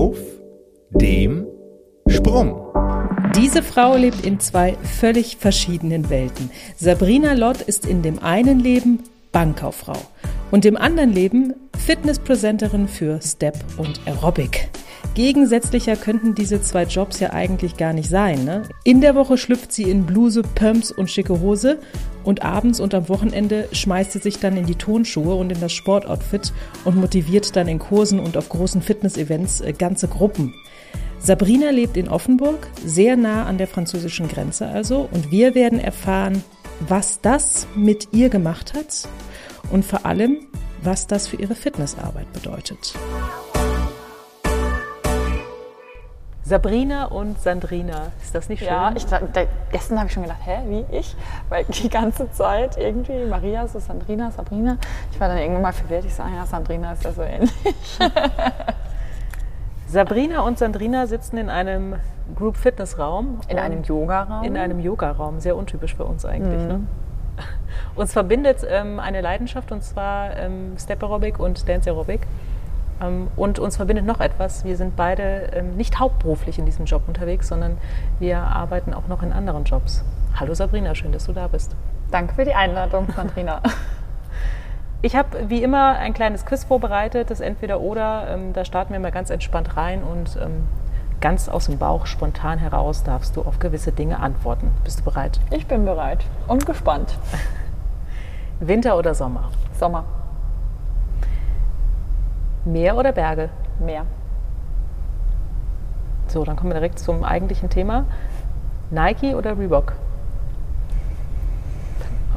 Auf 0.00 0.16
dem 0.92 1.46
Sprung. 2.06 2.58
Diese 3.36 3.62
Frau 3.62 3.96
lebt 3.96 4.24
in 4.24 4.40
zwei 4.40 4.74
völlig 4.98 5.36
verschiedenen 5.36 6.08
Welten. 6.08 6.50
Sabrina 6.78 7.34
Lott 7.34 7.60
ist 7.60 7.84
in 7.84 8.00
dem 8.00 8.18
einen 8.20 8.60
Leben 8.60 9.00
Bankkauffrau 9.30 9.98
und 10.52 10.64
im 10.64 10.78
anderen 10.78 11.12
Leben 11.12 11.52
Fitnesspräsenterin 11.76 12.88
für 12.88 13.20
Step 13.20 13.58
und 13.76 14.00
Aerobic. 14.06 14.70
Gegensätzlicher 15.14 15.96
könnten 15.96 16.34
diese 16.34 16.62
zwei 16.62 16.84
Jobs 16.84 17.20
ja 17.20 17.32
eigentlich 17.32 17.76
gar 17.76 17.92
nicht 17.92 18.08
sein. 18.08 18.44
Ne? 18.44 18.62
In 18.84 19.00
der 19.00 19.14
Woche 19.14 19.38
schlüpft 19.38 19.72
sie 19.72 19.90
in 19.90 20.06
Bluse, 20.06 20.42
Pumps 20.42 20.90
und 20.92 21.10
schicke 21.10 21.40
Hose 21.40 21.78
und 22.22 22.42
abends 22.42 22.80
und 22.80 22.94
am 22.94 23.08
Wochenende 23.08 23.68
schmeißt 23.72 24.12
sie 24.12 24.18
sich 24.18 24.38
dann 24.38 24.56
in 24.56 24.66
die 24.66 24.76
Tonschuhe 24.76 25.34
und 25.34 25.50
in 25.50 25.60
das 25.60 25.72
Sportoutfit 25.72 26.52
und 26.84 26.96
motiviert 26.96 27.56
dann 27.56 27.66
in 27.66 27.78
Kursen 27.78 28.20
und 28.20 28.36
auf 28.36 28.48
großen 28.48 28.82
Fitnessevents 28.82 29.60
äh, 29.60 29.72
ganze 29.72 30.06
Gruppen. 30.06 30.54
Sabrina 31.18 31.70
lebt 31.70 31.96
in 31.96 32.08
Offenburg, 32.08 32.68
sehr 32.84 33.16
nah 33.16 33.44
an 33.44 33.58
der 33.58 33.66
französischen 33.66 34.28
Grenze 34.28 34.68
also, 34.68 35.08
und 35.12 35.30
wir 35.30 35.54
werden 35.54 35.78
erfahren, 35.78 36.42
was 36.88 37.20
das 37.20 37.66
mit 37.74 38.08
ihr 38.12 38.30
gemacht 38.30 38.72
hat 38.74 39.08
und 39.70 39.84
vor 39.84 40.06
allem, 40.06 40.38
was 40.82 41.06
das 41.06 41.26
für 41.26 41.36
ihre 41.36 41.54
Fitnessarbeit 41.54 42.32
bedeutet. 42.32 42.94
Sabrina 46.50 47.04
und 47.04 47.40
Sandrina, 47.40 48.08
ist 48.20 48.34
das 48.34 48.48
nicht 48.48 48.58
schön? 48.58 48.66
Ja, 48.66 48.92
ich, 48.96 49.06
da, 49.06 49.20
gestern 49.70 49.98
habe 49.98 50.08
ich 50.08 50.12
schon 50.12 50.24
gedacht, 50.24 50.40
hä, 50.44 50.58
wie 50.66 50.84
ich? 50.96 51.14
Weil 51.48 51.64
die 51.64 51.88
ganze 51.88 52.28
Zeit 52.32 52.76
irgendwie 52.76 53.24
Maria, 53.24 53.68
so 53.68 53.78
Sandrina, 53.78 54.32
Sabrina. 54.32 54.76
Ich 55.12 55.20
war 55.20 55.28
dann 55.28 55.38
irgendwann 55.38 55.62
mal 55.62 55.72
verwirrt, 55.72 56.06
ich 56.06 56.12
sage, 56.12 56.30
ja, 56.34 56.44
Sandrina 56.44 56.94
ist 56.94 57.04
ja 57.04 57.12
so 57.12 57.22
ähnlich. 57.22 57.52
Sabrina 59.86 60.40
und 60.40 60.58
Sandrina 60.58 61.06
sitzen 61.06 61.36
in 61.36 61.50
einem 61.50 61.94
Group 62.34 62.56
Fitness 62.56 62.98
Raum. 62.98 63.38
In 63.46 63.60
einem 63.60 63.84
Yoga-Raum? 63.84 64.42
In 64.42 64.56
einem 64.56 64.80
Yoga-Raum, 64.80 65.38
sehr 65.38 65.54
untypisch 65.54 65.94
für 65.94 66.04
uns 66.04 66.24
eigentlich. 66.24 66.62
Mhm. 66.62 66.68
Ne? 66.68 66.80
Uns 67.94 68.12
verbindet 68.12 68.66
ähm, 68.68 68.98
eine 68.98 69.20
Leidenschaft 69.20 69.70
und 69.70 69.84
zwar 69.84 70.36
ähm, 70.36 70.74
Step 70.78 71.00
Aerobic 71.04 71.38
und 71.38 71.68
Dance 71.68 71.88
Aerobic. 71.88 72.22
Ähm, 73.00 73.28
und 73.36 73.58
uns 73.58 73.76
verbindet 73.76 74.06
noch 74.06 74.20
etwas. 74.20 74.64
Wir 74.64 74.76
sind 74.76 74.96
beide 74.96 75.50
ähm, 75.52 75.76
nicht 75.76 75.98
hauptberuflich 75.98 76.58
in 76.58 76.66
diesem 76.66 76.84
Job 76.84 77.02
unterwegs, 77.06 77.48
sondern 77.48 77.78
wir 78.18 78.38
arbeiten 78.38 78.94
auch 78.94 79.08
noch 79.08 79.22
in 79.22 79.32
anderen 79.32 79.64
Jobs. 79.64 80.04
Hallo 80.38 80.54
Sabrina, 80.54 80.94
schön, 80.94 81.12
dass 81.12 81.26
du 81.26 81.32
da 81.32 81.48
bist. 81.48 81.74
Danke 82.10 82.34
für 82.34 82.44
die 82.44 82.54
Einladung, 82.54 83.08
Sandrina. 83.16 83.62
Ich 85.02 85.16
habe 85.16 85.48
wie 85.48 85.62
immer 85.62 85.96
ein 85.96 86.12
kleines 86.12 86.44
Quiz 86.44 86.64
vorbereitet, 86.64 87.30
das 87.30 87.40
Entweder-Oder. 87.40 88.28
Ähm, 88.30 88.52
da 88.52 88.64
starten 88.64 88.92
wir 88.92 89.00
mal 89.00 89.12
ganz 89.12 89.30
entspannt 89.30 89.76
rein 89.76 90.02
und 90.02 90.38
ganz 91.20 91.48
aus 91.48 91.66
dem 91.66 91.78
Bauch, 91.78 92.06
spontan 92.06 92.58
heraus, 92.58 93.04
darfst 93.04 93.36
du 93.36 93.42
auf 93.42 93.58
gewisse 93.58 93.92
Dinge 93.92 94.20
antworten. 94.20 94.70
Bist 94.84 95.00
du 95.00 95.04
bereit? 95.04 95.38
Ich 95.50 95.66
bin 95.66 95.84
bereit 95.84 96.24
und 96.48 96.64
gespannt. 96.66 97.18
Winter 98.60 98.96
oder 98.96 99.14
Sommer? 99.14 99.50
Sommer. 99.78 100.04
Meer 102.64 102.96
oder 102.96 103.12
Berge? 103.12 103.50
Meer. 103.78 104.06
So, 106.28 106.44
dann 106.44 106.56
kommen 106.56 106.70
wir 106.70 106.74
direkt 106.74 106.98
zum 106.98 107.24
eigentlichen 107.24 107.70
Thema. 107.70 108.04
Nike 108.90 109.34
oder 109.34 109.58
Reebok? 109.58 109.94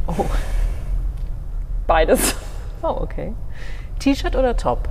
Oh. 0.07 0.25
Beides. 1.87 2.35
Oh, 2.81 2.97
okay. 3.01 3.33
T-Shirt 3.99 4.35
oder 4.35 4.57
Top? 4.57 4.89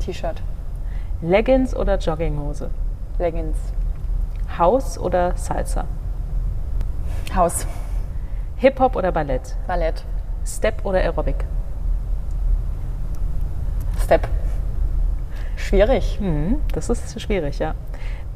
T-Shirt. 0.00 0.42
Leggings 1.20 1.74
oder 1.74 1.98
Jogginghose? 1.98 2.70
Leggings. 3.18 3.56
Haus 4.58 4.98
oder 4.98 5.36
Salsa? 5.36 5.84
Haus. 7.34 7.66
Hip-Hop 8.56 8.94
oder 8.96 9.10
Ballett? 9.10 9.56
Ballett. 9.66 10.04
Step 10.44 10.84
oder 10.84 10.98
Aerobic? 11.00 11.44
Step. 14.06 14.28
Schwierig. 15.56 16.20
Mhm, 16.20 16.60
das 16.72 16.88
ist 16.90 17.20
schwierig, 17.20 17.58
ja. 17.58 17.74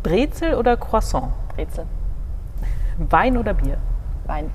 Brezel 0.02 0.56
oder 0.56 0.76
Croissant? 0.76 1.28
Brezel. 1.54 1.86
Wein 2.98 3.36
oder 3.36 3.54
Bier? 3.54 3.76
Wein. 4.26 4.50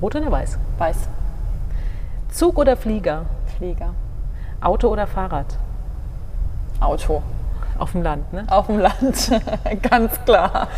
Rot 0.00 0.16
oder 0.16 0.32
weiß? 0.32 0.58
Weiß. 0.78 0.96
Zug 2.30 2.56
oder 2.56 2.78
Flieger? 2.78 3.26
Flieger. 3.58 3.92
Auto 4.62 4.88
oder 4.88 5.06
Fahrrad? 5.06 5.58
Auto. 6.80 7.22
Auf 7.76 7.92
dem 7.92 8.02
Land, 8.02 8.32
ne? 8.32 8.46
Auf 8.48 8.68
dem 8.68 8.78
Land, 8.78 9.32
ganz 9.90 10.18
klar. 10.24 10.68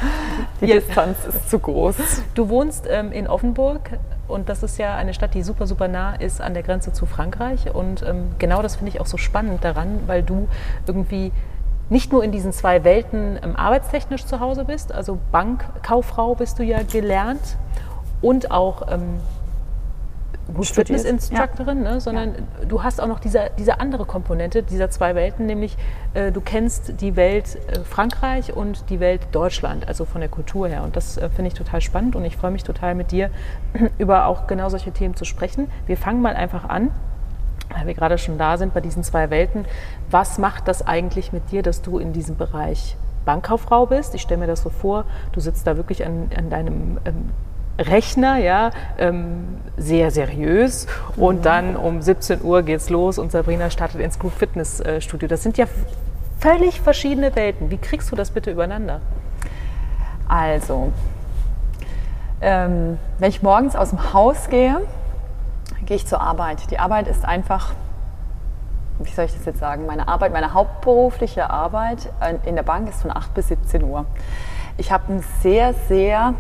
Die. 0.61 0.67
Distanz 0.67 1.25
ist 1.27 1.49
zu 1.49 1.61
groß. 1.61 1.95
Du 2.35 2.49
wohnst 2.49 2.89
ähm, 2.91 3.13
in 3.13 3.29
Offenburg 3.29 4.01
und 4.29 4.49
das 4.49 4.63
ist 4.63 4.79
ja 4.79 4.97
eine 4.97 5.15
Stadt, 5.15 5.35
die 5.35 5.43
super, 5.43 5.67
super 5.67 5.89
nah 5.89 6.15
ist 6.15 6.41
an 6.41 6.55
der 6.55 6.63
Grenze 6.63 6.93
zu 6.93 7.07
Frankreich. 7.07 7.75
Und 7.75 8.03
ähm, 8.03 8.31
genau 8.39 8.63
das 8.63 8.77
finde 8.77 8.91
ich 8.91 9.01
auch 9.01 9.07
so 9.07 9.17
spannend 9.17 9.65
daran, 9.65 10.01
weil 10.07 10.23
du 10.23 10.49
irgendwie 10.87 11.33
nicht 11.89 12.13
nur 12.13 12.25
in 12.25 12.33
diesen 12.33 12.53
zwei 12.53 12.85
Welten 12.85 13.39
ähm, 13.43 13.57
arbeitstechnisch 13.57 14.25
zu 14.25 14.41
Hause 14.41 14.65
bist, 14.65 14.93
also 14.93 15.19
Bankkauffrau 15.31 16.35
bist 16.35 16.59
du 16.59 16.65
ja 16.65 16.83
gelernt 16.83 17.57
und 18.21 18.51
auch 18.51 18.93
ähm, 18.93 19.21
Fitness-Instructorin, 20.63 21.85
ja. 21.85 21.95
ne, 21.95 22.01
sondern 22.01 22.35
ja. 22.35 22.67
du 22.67 22.83
hast 22.83 23.01
auch 23.01 23.09
noch 23.09 23.19
diese, 23.19 23.51
diese 23.59 23.81
andere 23.81 24.05
Komponente 24.05 24.63
dieser 24.63 24.91
zwei 24.91 25.15
Welten, 25.15 25.47
nämlich 25.47 25.77
äh, 26.15 26.31
du 26.31 26.41
kennst 26.41 27.01
die 27.01 27.17
Welt 27.17 27.59
äh, 27.69 27.81
Frankreich 27.81 28.55
und 28.55 28.89
die 28.91 29.01
Welt 29.01 29.23
Deutschland, 29.33 29.89
also 29.89 30.05
von 30.05 30.21
der 30.21 30.31
Kultur 30.31 30.69
her. 30.69 30.83
Und 30.85 30.97
das 30.97 31.19
äh, 31.19 31.29
finde 31.31 31.49
ich 31.49 31.55
total 31.55 31.81
spannend 31.81 32.17
und 32.17 32.25
ich 32.25 32.37
freue 32.37 32.51
mich 32.51 32.65
total 32.65 32.95
mit 32.95 33.11
dir 33.11 33.31
über 33.99 34.27
auch 34.27 34.47
genau 34.47 34.69
solche 34.69 34.93
Themen 34.93 35.17
zu 35.17 35.25
sprechen. 35.25 35.69
Wir 35.87 35.97
fangen 35.97 36.23
mal 36.23 36.35
einfach 36.35 36.69
an, 36.69 36.91
weil 37.75 37.87
wir 37.87 37.95
gerade 37.95 38.17
schon 38.19 38.39
da 38.39 38.57
sind 38.57 38.73
bei 38.73 38.81
diesen 38.81 39.03
zwei 39.03 39.31
Welten. 39.31 39.65
Was 40.11 40.39
macht 40.39 40.69
das 40.69 40.87
eigentlich 40.87 41.33
mit 41.33 41.51
dir, 41.51 41.63
dass 41.63 41.83
du 41.83 41.99
in 41.99 42.13
diesem 42.13 42.37
Bereich 42.37 42.97
Bankkauffrau 43.25 43.87
bist? 43.87 44.15
Ich 44.15 44.23
stelle 44.23 44.41
mir 44.41 44.47
das 44.47 44.63
so 44.63 44.71
vor, 44.71 45.05
du 45.33 45.41
sitzt 45.41 45.67
da 45.67 45.77
wirklich 45.77 46.07
an, 46.07 46.31
an 46.37 46.51
deinem 46.51 46.99
ähm, 47.05 47.31
Rechner, 47.79 48.39
ja, 48.39 48.71
ähm, 48.99 49.59
sehr 49.77 50.11
seriös. 50.11 50.87
Und 51.17 51.39
mhm. 51.39 51.43
dann 51.43 51.77
um 51.77 52.03
17 52.03 52.43
Uhr 52.43 52.63
geht's 52.63 52.91
los 52.91 53.19
und 53.19 53.33
Sabrina 53.33 53.71
startet 53.71 54.01
ins 54.01 54.19
Group 54.19 54.33
Fitness 54.33 54.81
äh, 54.81 55.01
Studio. 55.01 55.29
Das 55.29 55.43
sind 55.43 55.59
ja 55.59 55.67
völlig 56.41 56.81
verschiedene 56.81 57.35
Welten. 57.35 57.71
Wie 57.71 57.79
kriegst 57.79 58.11
du 58.11 58.17
das 58.17 58.31
bitte 58.31 58.51
übereinander? 58.51 59.01
Also, 60.29 60.93
ähm, 62.41 62.99
wenn 63.19 63.31
ich 63.31 63.43
morgens 63.43 63.77
aus 63.77 63.91
dem 63.91 64.13
Haus 64.13 64.49
gehe, 64.49 64.81
gehe 65.85 65.97
ich 65.97 66.07
zur 66.07 66.21
Arbeit. 66.21 66.71
Die 66.71 66.79
Arbeit 66.79 67.07
ist 67.07 67.25
einfach, 67.25 67.75
wie 68.99 69.11
soll 69.11 69.27
ich 69.27 69.35
das 69.35 69.45
jetzt 69.45 69.61
sagen, 69.61 69.87
meine 69.87 70.09
Arbeit, 70.09 70.33
meine 70.33 70.53
hauptberufliche 70.53 71.49
Arbeit 71.49 72.11
in 72.45 72.57
der 72.57 72.65
Bank 72.65 72.89
ist 72.89 73.03
von 73.03 73.11
8 73.11 73.35
bis 73.35 73.49
17 73.49 73.85
Uhr. 73.85 74.05
Ich 74.79 74.91
habe 74.91 75.09
einen 75.09 75.25
sehr, 75.43 75.75
sehr 75.89 76.35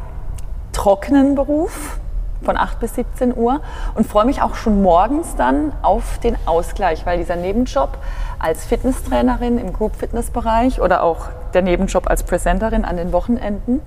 trockenen 0.76 1.34
Beruf 1.34 1.98
von 2.42 2.58
8 2.58 2.78
bis 2.80 2.94
17 2.96 3.34
Uhr 3.34 3.62
und 3.94 4.06
freue 4.06 4.26
mich 4.26 4.42
auch 4.42 4.54
schon 4.54 4.82
morgens 4.82 5.34
dann 5.34 5.72
auf 5.80 6.18
den 6.18 6.36
Ausgleich, 6.44 7.06
weil 7.06 7.16
dieser 7.16 7.34
Nebenjob 7.34 7.96
als 8.38 8.66
Fitnesstrainerin 8.66 9.56
im 9.56 9.72
Group 9.72 9.96
Fitness 9.96 10.30
Bereich 10.30 10.82
oder 10.82 11.02
auch 11.02 11.28
der 11.54 11.62
Nebenjob 11.62 12.10
als 12.10 12.24
Presenterin 12.24 12.84
an 12.84 12.98
den 12.98 13.12
Wochenenden 13.14 13.80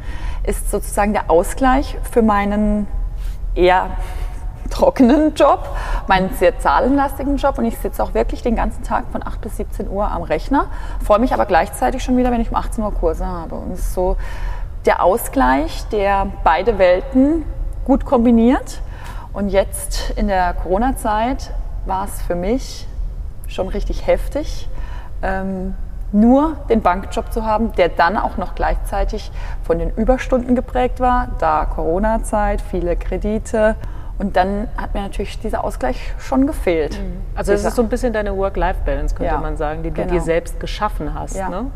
ist 0.44 0.72
sozusagen 0.72 1.14
der 1.14 1.30
Ausgleich 1.30 1.96
für 2.12 2.24
meinen 2.24 2.88
eher 3.54 3.92
trockenen 4.72 5.36
Job, 5.36 5.68
meinen 6.08 6.34
sehr 6.34 6.58
zahlenlastigen 6.60 7.38
Job. 7.38 7.60
Und 7.60 7.66
ich 7.66 7.78
sitze 7.78 8.04
auch 8.04 8.16
wirklich 8.16 8.42
den 8.42 8.56
ganzen 8.56 8.84
Tag 8.84 9.06
von 9.12 9.26
8 9.26 9.42
bis 9.42 9.58
17 9.58 9.90
Uhr 9.90 10.10
am 10.10 10.24
Rechner, 10.24 10.66
freue 11.04 11.20
mich 11.20 11.34
aber 11.34 11.46
gleichzeitig 11.46 12.04
schon 12.04 12.18
wieder, 12.18 12.32
wenn 12.32 12.42
ich 12.42 12.50
um 12.50 12.56
18 12.56 12.84
Uhr 12.84 12.94
Kurse 12.94 13.28
habe. 13.28 13.56
Und 13.56 13.74
es 13.74 13.80
ist 13.80 13.94
so 13.94 14.18
der 14.90 15.04
Ausgleich, 15.04 15.86
der 15.92 16.26
beide 16.44 16.80
Welten 16.80 17.46
gut 17.86 18.06
kombiniert. 18.06 18.82
Und 19.34 19.50
jetzt 19.50 20.10
in 20.16 20.28
der 20.28 20.56
Corona-Zeit 20.56 21.52
war 21.86 22.06
es 22.06 22.24
für 22.24 22.34
mich 22.34 22.88
schon 23.48 23.68
richtig 23.68 24.08
heftig, 24.08 24.68
ähm, 25.22 25.76
nur 26.12 26.58
den 26.70 26.82
Bankjob 26.82 27.32
zu 27.32 27.46
haben, 27.46 27.72
der 27.74 27.90
dann 27.90 28.18
auch 28.18 28.38
noch 28.38 28.56
gleichzeitig 28.56 29.32
von 29.62 29.78
den 29.78 29.92
Überstunden 29.92 30.56
geprägt 30.56 31.00
war, 31.00 31.28
da 31.38 31.66
Corona-Zeit, 31.66 32.60
viele 32.60 32.96
Kredite. 32.96 33.76
Und 34.18 34.38
dann 34.38 34.70
hat 34.76 34.96
mir 34.96 35.04
natürlich 35.04 35.40
dieser 35.40 35.64
Ausgleich 35.64 36.16
schon 36.18 36.48
gefehlt. 36.48 37.00
Also 37.36 37.54
es 37.54 37.64
ist 37.64 37.76
so 37.76 37.84
ein 37.84 37.90
bisschen 37.90 38.12
deine 38.12 38.36
Work-Life-Balance, 38.36 39.14
könnte 39.14 39.34
ja, 39.36 39.40
man 39.40 39.56
sagen, 39.56 39.84
die 39.84 39.92
du 39.92 40.02
genau. 40.02 40.14
dir 40.14 40.22
selbst 40.22 40.60
geschaffen 40.60 41.14
hast. 41.14 41.36
Ja. 41.36 41.48
Ne? 41.48 41.68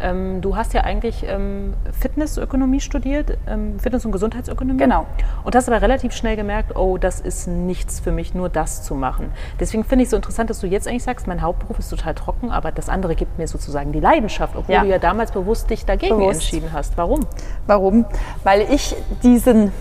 Ähm, 0.00 0.40
du 0.40 0.54
hast 0.56 0.74
ja 0.74 0.82
eigentlich 0.82 1.24
ähm, 1.26 1.74
Fitnessökonomie 1.98 2.80
studiert, 2.80 3.36
ähm, 3.48 3.80
Fitness- 3.80 4.04
und 4.04 4.12
Gesundheitsökonomie. 4.12 4.78
Genau. 4.78 5.06
Und 5.44 5.56
hast 5.56 5.68
aber 5.68 5.82
relativ 5.82 6.12
schnell 6.12 6.36
gemerkt, 6.36 6.76
oh, 6.76 6.98
das 6.98 7.20
ist 7.20 7.48
nichts 7.48 7.98
für 7.98 8.12
mich, 8.12 8.34
nur 8.34 8.48
das 8.48 8.82
zu 8.84 8.94
machen. 8.94 9.30
Deswegen 9.58 9.82
finde 9.84 10.02
ich 10.02 10.06
es 10.06 10.10
so 10.10 10.16
interessant, 10.16 10.50
dass 10.50 10.60
du 10.60 10.66
jetzt 10.68 10.86
eigentlich 10.86 11.02
sagst, 11.02 11.26
mein 11.26 11.42
Hauptberuf 11.42 11.78
ist 11.80 11.88
total 11.88 12.14
trocken, 12.14 12.50
aber 12.50 12.70
das 12.70 12.88
andere 12.88 13.16
gibt 13.16 13.38
mir 13.38 13.48
sozusagen 13.48 13.90
die 13.92 14.00
Leidenschaft, 14.00 14.54
obwohl 14.56 14.74
Ja. 14.74 14.82
du 14.82 14.88
ja 14.88 14.98
damals 14.98 15.32
bewusst 15.32 15.68
dich 15.70 15.84
dagegen 15.84 16.16
Bewusst. 16.18 16.42
entschieden 16.42 16.72
hast. 16.72 16.96
Warum? 16.96 17.26
Warum? 17.66 18.04
Weil 18.44 18.62
ich 18.72 18.94
diesen 19.24 19.72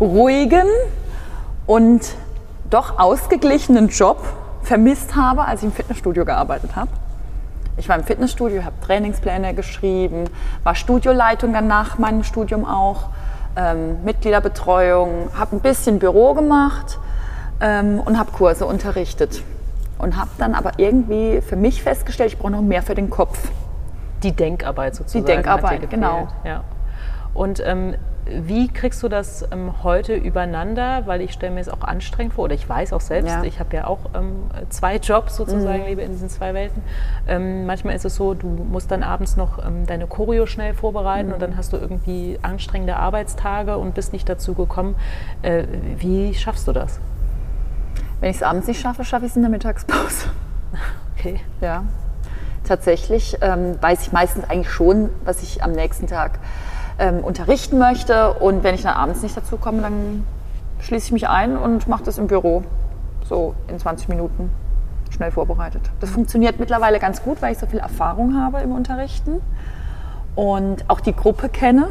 ruhigen 0.00 0.66
und 1.66 2.14
doch 2.70 2.98
ausgeglichenen 2.98 3.88
Job 3.88 4.18
vermisst 4.62 5.16
habe, 5.16 5.44
als 5.44 5.60
ich 5.62 5.66
im 5.66 5.72
Fitnessstudio 5.72 6.24
gearbeitet 6.24 6.76
habe. 6.76 6.90
Ich 7.78 7.88
war 7.88 7.96
im 7.96 8.04
Fitnessstudio, 8.04 8.64
habe 8.64 8.74
Trainingspläne 8.84 9.54
geschrieben, 9.54 10.24
war 10.64 10.74
Studioleitung 10.74 11.52
dann 11.52 11.68
nach 11.68 11.98
meinem 11.98 12.24
Studium 12.24 12.64
auch, 12.64 13.10
ähm, 13.56 14.02
Mitgliederbetreuung, 14.04 15.30
habe 15.38 15.56
ein 15.56 15.60
bisschen 15.60 15.98
Büro 15.98 16.34
gemacht 16.34 16.98
ähm, 17.60 18.00
und 18.04 18.18
habe 18.18 18.32
Kurse 18.32 18.66
unterrichtet. 18.66 19.42
Und 19.98 20.16
habe 20.16 20.30
dann 20.38 20.54
aber 20.54 20.72
irgendwie 20.76 21.40
für 21.40 21.56
mich 21.56 21.82
festgestellt, 21.82 22.32
ich 22.32 22.38
brauche 22.38 22.52
noch 22.52 22.62
mehr 22.62 22.82
für 22.82 22.94
den 22.94 23.10
Kopf. 23.10 23.50
Die 24.22 24.32
Denkarbeit 24.32 24.94
sozusagen. 24.94 25.26
Denkarbeit, 25.26 25.82
dir 25.82 25.86
gefehlt. 25.86 25.90
genau. 25.90 26.28
Ja. 26.44 26.62
Und 27.34 27.62
ähm, 27.64 27.94
wie 28.30 28.68
kriegst 28.68 29.02
du 29.02 29.08
das 29.08 29.46
ähm, 29.52 29.82
heute 29.82 30.14
übereinander? 30.14 31.02
Weil 31.06 31.20
ich 31.22 31.32
stelle 31.32 31.52
mir 31.54 31.60
es 31.60 31.68
auch 31.68 31.80
anstrengend 31.82 32.34
vor, 32.34 32.44
oder 32.44 32.54
ich 32.54 32.68
weiß 32.68 32.92
auch 32.92 33.00
selbst, 33.00 33.30
Ja. 33.30 33.38
Mhm. 33.38 33.44
ich 33.44 33.58
habe 33.60 33.74
ja 33.76 33.86
auch 33.86 33.98
ähm, 34.14 34.42
zwei 34.68 34.96
Jobs 34.96 35.36
sozusagen, 35.36 35.84
lebe 35.84 36.02
in 36.02 36.12
diesen 36.12 36.28
zwei 36.28 36.54
Welten. 36.54 36.82
Ähm, 37.26 37.66
manchmal 37.66 37.94
ist 37.94 38.04
es 38.04 38.16
so, 38.16 38.34
du 38.34 38.46
musst 38.46 38.90
dann 38.90 39.02
abends 39.02 39.36
noch 39.36 39.64
ähm, 39.64 39.86
deine 39.86 40.06
Choreo 40.06 40.46
schnell 40.46 40.74
vorbereiten 40.74 41.28
Mhm. 41.28 41.34
und 41.34 41.42
dann 41.42 41.56
hast 41.56 41.72
du 41.72 41.76
irgendwie 41.76 42.38
anstrengende 42.42 42.96
Arbeitstage 42.96 43.76
und 43.78 43.94
bist 43.94 44.12
nicht 44.12 44.28
dazu 44.28 44.54
gekommen. 44.54 44.94
Äh, 45.42 45.64
wie 45.98 46.34
schaffst 46.34 46.68
du 46.68 46.72
das? 46.72 47.00
Wenn 48.20 48.30
ich 48.30 48.36
es 48.36 48.42
abends 48.42 48.66
nicht 48.66 48.80
schaffe, 48.80 49.04
schaffe 49.04 49.26
ich 49.26 49.30
es 49.32 49.36
in 49.36 49.42
der 49.42 49.50
Mittagspause. 49.50 50.28
Okay. 51.18 51.40
Ja. 51.60 51.82
Tatsächlich 52.64 53.38
ähm, 53.40 53.76
weiß 53.80 54.02
ich 54.02 54.12
meistens 54.12 54.44
eigentlich 54.48 54.70
schon, 54.70 55.10
was 55.24 55.42
ich 55.42 55.62
am 55.64 55.72
nächsten 55.72 56.06
Tag 56.06 56.38
ähm, 56.98 57.24
unterrichten 57.24 57.78
möchte. 57.78 58.34
Und 58.34 58.64
wenn 58.64 58.74
ich 58.74 58.82
dann 58.82 58.94
abends 58.94 59.22
nicht 59.22 59.36
dazu 59.36 59.56
komme, 59.56 59.82
dann 59.82 60.24
schließe 60.80 61.06
ich 61.06 61.12
mich 61.12 61.28
ein 61.28 61.56
und 61.56 61.88
mache 61.88 62.04
das 62.04 62.18
im 62.18 62.26
Büro. 62.26 62.62
So 63.28 63.54
in 63.68 63.78
20 63.78 64.08
Minuten 64.08 64.50
schnell 65.10 65.30
vorbereitet. 65.30 65.82
Das 66.00 66.10
funktioniert 66.10 66.58
mittlerweile 66.58 66.98
ganz 66.98 67.22
gut, 67.22 67.40
weil 67.42 67.52
ich 67.52 67.58
so 67.58 67.66
viel 67.66 67.80
Erfahrung 67.80 68.40
habe 68.40 68.60
im 68.60 68.72
Unterrichten 68.72 69.40
und 70.34 70.84
auch 70.88 71.00
die 71.00 71.14
Gruppe 71.14 71.48
kenne 71.48 71.88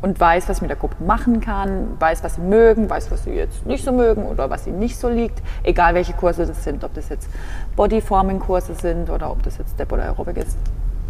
und 0.00 0.18
weiß, 0.18 0.48
was 0.48 0.58
ich 0.58 0.62
mit 0.62 0.70
der 0.70 0.76
Gruppe 0.76 1.02
machen 1.02 1.40
kann, 1.40 1.88
weiß, 1.98 2.22
was 2.22 2.36
sie 2.36 2.40
mögen, 2.40 2.88
weiß, 2.88 3.10
was 3.10 3.24
sie 3.24 3.30
jetzt 3.30 3.66
nicht 3.66 3.84
so 3.84 3.92
mögen 3.92 4.26
oder 4.26 4.48
was 4.50 4.66
ihnen 4.66 4.78
nicht 4.78 4.96
so 4.96 5.08
liegt, 5.08 5.42
egal 5.62 5.94
welche 5.94 6.12
Kurse 6.12 6.46
das 6.46 6.62
sind, 6.64 6.84
ob 6.84 6.94
das 6.94 7.08
jetzt 7.08 7.28
Bodyforming-Kurse 7.76 8.74
sind 8.74 9.10
oder 9.10 9.30
ob 9.30 9.42
das 9.42 9.58
jetzt 9.58 9.74
Step 9.74 9.92
oder 9.92 10.04
Aerobic 10.04 10.36
ist. 10.36 10.56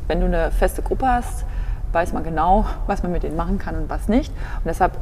Wenn 0.06 0.20
du 0.20 0.26
eine 0.26 0.50
feste 0.50 0.82
Gruppe 0.82 1.06
hast, 1.06 1.44
weiß 1.92 2.12
man 2.12 2.24
genau, 2.24 2.64
was 2.86 3.02
man 3.02 3.12
mit 3.12 3.22
denen 3.22 3.36
machen 3.36 3.58
kann 3.58 3.74
und 3.76 3.88
was 3.90 4.08
nicht. 4.08 4.32
Und 4.32 4.66
deshalb 4.66 4.92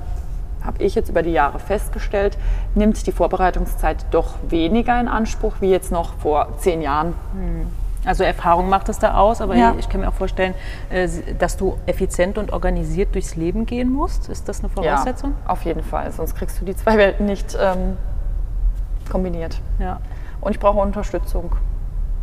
habe 0.64 0.82
ich 0.82 0.94
jetzt 0.94 1.08
über 1.08 1.22
die 1.22 1.30
Jahre 1.32 1.58
festgestellt, 1.58 2.36
nimmt 2.74 3.06
die 3.06 3.12
Vorbereitungszeit 3.12 4.06
doch 4.10 4.34
weniger 4.48 4.98
in 5.00 5.06
Anspruch 5.08 5.54
wie 5.60 5.70
jetzt 5.70 5.92
noch 5.92 6.14
vor 6.14 6.48
zehn 6.58 6.82
Jahren. 6.82 7.14
Also 8.04 8.22
Erfahrung 8.24 8.68
macht 8.68 8.88
es 8.88 8.98
da 8.98 9.14
aus, 9.14 9.40
aber 9.40 9.56
Ja. 9.56 9.74
ich 9.78 9.88
kann 9.88 10.00
mir 10.00 10.08
auch 10.08 10.14
vorstellen, 10.14 10.54
äh, 10.90 11.08
dass 11.38 11.56
du 11.56 11.76
effizient 11.86 12.38
und 12.38 12.52
organisiert 12.52 13.14
durchs 13.14 13.34
Leben 13.36 13.66
gehen 13.66 13.92
musst. 13.92 14.28
Ist 14.28 14.48
das 14.48 14.60
eine 14.60 14.68
Voraussetzung? 14.68 15.34
Ja, 15.44 15.52
auf 15.52 15.64
jeden 15.64 15.82
Fall. 15.82 16.10
Sonst 16.12 16.36
kriegst 16.36 16.60
du 16.60 16.64
die 16.64 16.76
zwei 16.76 16.96
Welten 16.98 17.26
nicht 17.26 17.56
ähm, 17.60 17.96
kombiniert. 19.10 19.60
Ja. 19.80 19.98
Und 20.40 20.52
ich 20.52 20.60
brauche 20.60 20.78
Unterstützung. 20.78 21.50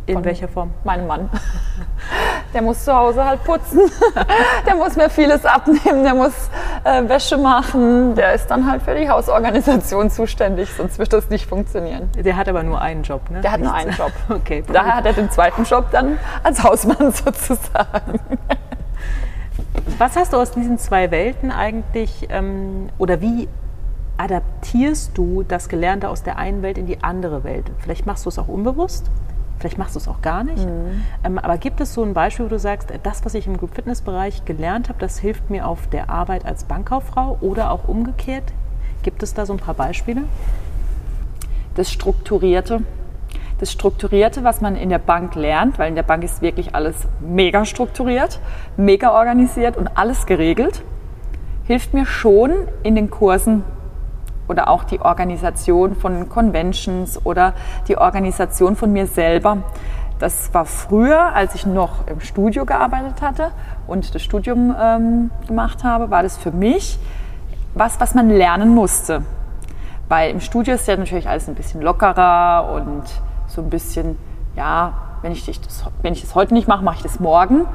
In 0.06 0.14
Von- 0.14 0.24
welcher 0.24 0.48
Form? 0.48 0.70
Meinem 0.84 1.06
Mann. 1.06 1.30
Der 2.52 2.62
muss 2.62 2.84
zu 2.84 2.94
Hause 2.94 3.24
halt 3.24 3.42
putzen. 3.42 3.80
Der 4.66 4.74
muss 4.76 4.96
mir 4.96 5.08
vieles 5.10 5.44
abnehmen. 5.46 6.04
Der 6.04 6.14
muss 6.14 6.50
äh, 6.84 7.08
Wäsche 7.08 7.36
machen. 7.38 8.14
Der 8.14 8.34
ist 8.34 8.46
dann 8.48 8.70
halt 8.70 8.82
für 8.82 8.94
die 8.94 9.08
Hausorganisation 9.08 10.10
zuständig. 10.10 10.68
Sonst 10.76 10.98
wird 10.98 11.12
das 11.12 11.30
nicht 11.30 11.46
funktionieren. 11.48 12.10
Der 12.16 12.36
hat 12.36 12.48
aber 12.48 12.62
nur 12.62 12.80
einen 12.80 13.02
Job, 13.02 13.28
ne? 13.30 13.40
Der 13.40 13.50
hat 13.52 13.60
nur 13.60 13.72
einen 13.74 13.90
Job. 13.92 14.12
Okay. 14.28 14.62
Daher 14.72 14.96
hat 14.96 15.06
er 15.06 15.14
den 15.14 15.30
zweiten 15.30 15.64
Job 15.64 15.86
dann 15.90 16.18
als 16.42 16.62
Hausmann 16.62 17.10
sozusagen. 17.12 18.20
Was 19.98 20.16
hast 20.16 20.32
du 20.32 20.36
aus 20.36 20.50
diesen 20.50 20.78
zwei 20.78 21.10
Welten 21.10 21.50
eigentlich 21.50 22.28
ähm, 22.30 22.88
oder 22.98 23.20
wie 23.20 23.48
adaptierst 24.16 25.16
du 25.16 25.42
das 25.42 25.68
Gelernte 25.68 26.08
aus 26.08 26.22
der 26.22 26.36
einen 26.38 26.62
Welt 26.62 26.78
in 26.78 26.86
die 26.86 27.02
andere 27.02 27.42
Welt? 27.44 27.70
Vielleicht 27.78 28.06
machst 28.06 28.24
du 28.24 28.28
es 28.28 28.38
auch 28.38 28.48
unbewusst, 28.48 29.06
vielleicht 29.58 29.78
machst 29.78 29.94
du 29.94 29.98
es 29.98 30.08
auch 30.08 30.22
gar 30.22 30.44
nicht. 30.44 30.66
Ähm, 31.24 31.38
aber 31.38 31.58
gibt 31.58 31.80
es 31.80 31.94
so 31.94 32.02
ein 32.02 32.14
Beispiel, 32.14 32.46
wo 32.46 32.50
du 32.50 32.58
sagst, 32.58 32.88
das, 33.02 33.24
was 33.24 33.34
ich 33.34 33.46
im 33.46 33.56
Group 33.56 33.74
Fitness 33.74 34.02
Bereich 34.02 34.44
gelernt 34.44 34.88
habe, 34.88 34.98
das 34.98 35.18
hilft 35.18 35.50
mir 35.50 35.66
auf 35.66 35.86
der 35.88 36.10
Arbeit 36.10 36.44
als 36.44 36.64
Bankkauffrau 36.64 37.38
oder 37.40 37.70
auch 37.70 37.88
umgekehrt? 37.88 38.52
Gibt 39.02 39.22
es 39.22 39.34
da 39.34 39.46
so 39.46 39.52
ein 39.52 39.58
paar 39.58 39.74
Beispiele? 39.74 40.24
das 41.74 41.90
Strukturierte. 41.90 42.82
Das 43.60 43.70
Strukturierte, 43.70 44.44
was 44.44 44.60
man 44.60 44.76
in 44.76 44.88
der 44.88 44.98
Bank 44.98 45.34
lernt, 45.36 45.78
weil 45.78 45.88
in 45.88 45.94
der 45.94 46.02
Bank 46.02 46.24
ist 46.24 46.42
wirklich 46.42 46.74
alles 46.74 46.96
mega 47.20 47.64
strukturiert, 47.64 48.40
mega 48.76 49.12
organisiert 49.12 49.76
und 49.76 49.88
alles 49.96 50.26
geregelt, 50.26 50.82
hilft 51.64 51.94
mir 51.94 52.04
schon 52.04 52.52
in 52.82 52.94
den 52.94 53.10
Kursen 53.10 53.62
oder 54.48 54.68
auch 54.68 54.84
die 54.84 55.00
Organisation 55.00 55.94
von 55.94 56.28
Conventions 56.28 57.24
oder 57.24 57.54
die 57.88 57.96
Organisation 57.98 58.76
von 58.76 58.92
mir 58.92 59.06
selber. 59.06 59.58
Das 60.18 60.54
war 60.54 60.64
früher, 60.64 61.34
als 61.34 61.54
ich 61.54 61.66
noch 61.66 62.06
im 62.06 62.20
Studio 62.20 62.64
gearbeitet 62.64 63.20
hatte 63.20 63.50
und 63.86 64.14
das 64.14 64.22
Studium 64.22 64.74
ähm, 64.80 65.30
gemacht 65.46 65.84
habe, 65.84 66.10
war 66.10 66.22
das 66.22 66.36
für 66.36 66.52
mich 66.52 66.98
was, 67.74 68.00
was 68.00 68.14
man 68.14 68.30
lernen 68.30 68.74
musste. 68.74 69.22
Weil 70.08 70.30
im 70.30 70.40
Studio 70.40 70.74
ist 70.74 70.86
ja 70.86 70.96
natürlich 70.96 71.28
alles 71.28 71.48
ein 71.48 71.54
bisschen 71.54 71.82
lockerer 71.82 72.72
und 72.74 73.02
so 73.48 73.62
ein 73.62 73.70
bisschen, 73.70 74.16
ja, 74.56 74.92
wenn 75.22 75.32
ich, 75.32 75.44
das, 75.44 75.84
wenn 76.02 76.12
ich 76.12 76.20
das 76.20 76.34
heute 76.34 76.54
nicht 76.54 76.68
mache, 76.68 76.84
mache 76.84 76.96
ich 76.96 77.02
das 77.02 77.18
morgen. 77.18 77.66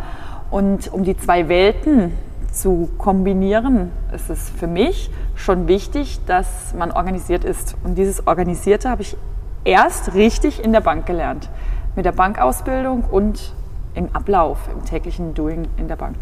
Und 0.52 0.92
um 0.94 1.04
die 1.04 1.18
zwei 1.18 1.50
Welten 1.50 2.14
zu 2.60 2.90
kombinieren, 2.98 3.92
ist 4.14 4.30
es 4.30 4.50
für 4.50 4.68
mich 4.68 5.10
schon 5.36 5.68
wichtig, 5.68 6.20
dass 6.26 6.74
man 6.74 6.92
organisiert 6.92 7.44
ist. 7.44 7.78
Und 7.84 7.96
dieses 7.96 8.28
Organisierte 8.28 8.90
habe 8.90 9.02
ich 9.02 9.16
erst 9.64 10.14
richtig 10.14 10.64
in 10.64 10.74
der 10.74 10.82
Bank 10.82 11.06
gelernt. 11.06 11.50
Mit 11.96 12.06
der 12.06 12.12
Bankausbildung 12.12 13.04
und 13.04 13.54
im 13.94 14.14
Ablauf, 14.14 14.70
im 14.74 14.84
täglichen 14.86 15.34
Doing 15.34 15.68
in 15.78 15.88
der 15.88 15.96
Bank. 15.96 16.18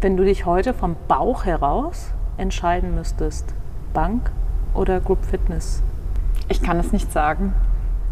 Wenn 0.00 0.16
du 0.16 0.24
dich 0.24 0.46
heute 0.46 0.74
vom 0.74 0.96
Bauch 1.08 1.44
heraus 1.44 2.10
entscheiden 2.36 2.94
müsstest, 2.94 3.54
Bank 3.92 4.30
oder 4.74 5.00
Group 5.00 5.24
Fitness? 5.24 5.82
Ich 6.48 6.62
kann 6.62 6.78
es 6.78 6.92
nicht 6.92 7.12
sagen. 7.12 7.52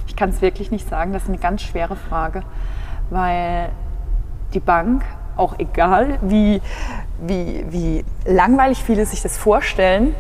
Ich 0.07 0.17
kann 0.17 0.31
es 0.31 0.43
wirklich 0.43 0.71
nicht 0.71 0.89
sagen. 0.89 1.13
Das 1.13 1.25
ist 1.25 1.29
eine 1.29 1.39
ganz 1.39 1.63
schwere 1.63 1.97
Frage, 1.97 2.43
weil 3.11 3.71
die 4.55 4.61
Bank, 4.61 5.03
auch 5.37 5.59
egal 5.59 6.19
wie, 6.23 6.61
wie, 7.21 7.65
wie 7.71 8.05
langweilig 8.25 8.83
viele 8.83 9.07
sich 9.07 9.23
das 9.23 9.37
vorstellen, 9.37 10.15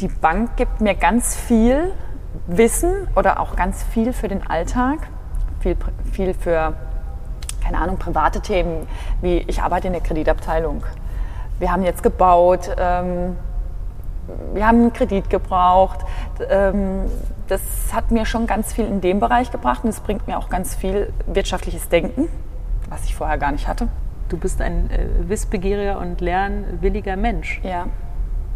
die 0.00 0.08
Bank 0.08 0.56
gibt 0.56 0.80
mir 0.80 0.94
ganz 0.94 1.36
viel 1.36 1.92
Wissen 2.46 3.08
oder 3.16 3.40
auch 3.40 3.56
ganz 3.56 3.82
viel 3.82 4.12
für 4.12 4.28
den 4.28 4.46
Alltag, 4.46 5.08
viel, 5.60 5.76
viel 6.12 6.34
für, 6.34 6.74
keine 7.62 7.78
Ahnung, 7.78 7.96
private 7.98 8.40
Themen, 8.40 8.86
wie 9.22 9.38
ich 9.46 9.62
arbeite 9.62 9.86
in 9.86 9.94
der 9.94 10.02
Kreditabteilung. 10.02 10.84
Wir 11.58 11.72
haben 11.72 11.82
jetzt 11.82 12.02
gebaut, 12.02 12.70
ähm, 12.78 13.36
wir 14.52 14.66
haben 14.66 14.80
einen 14.80 14.92
Kredit 14.92 15.30
gebraucht. 15.30 16.00
Ähm, 16.50 17.06
das 17.48 17.60
hat 17.92 18.10
mir 18.10 18.26
schon 18.26 18.46
ganz 18.46 18.72
viel 18.72 18.86
in 18.86 19.00
dem 19.00 19.20
Bereich 19.20 19.50
gebracht 19.50 19.84
und 19.84 19.90
es 19.90 20.00
bringt 20.00 20.26
mir 20.26 20.38
auch 20.38 20.48
ganz 20.48 20.74
viel 20.74 21.12
wirtschaftliches 21.26 21.88
Denken, 21.88 22.28
was 22.90 23.04
ich 23.04 23.14
vorher 23.14 23.38
gar 23.38 23.52
nicht 23.52 23.68
hatte. 23.68 23.88
Du 24.28 24.36
bist 24.36 24.60
ein 24.60 24.90
äh, 24.90 25.28
wissbegieriger 25.28 25.98
und 25.98 26.20
lernwilliger 26.20 27.16
Mensch. 27.16 27.60
Ja, 27.62 27.86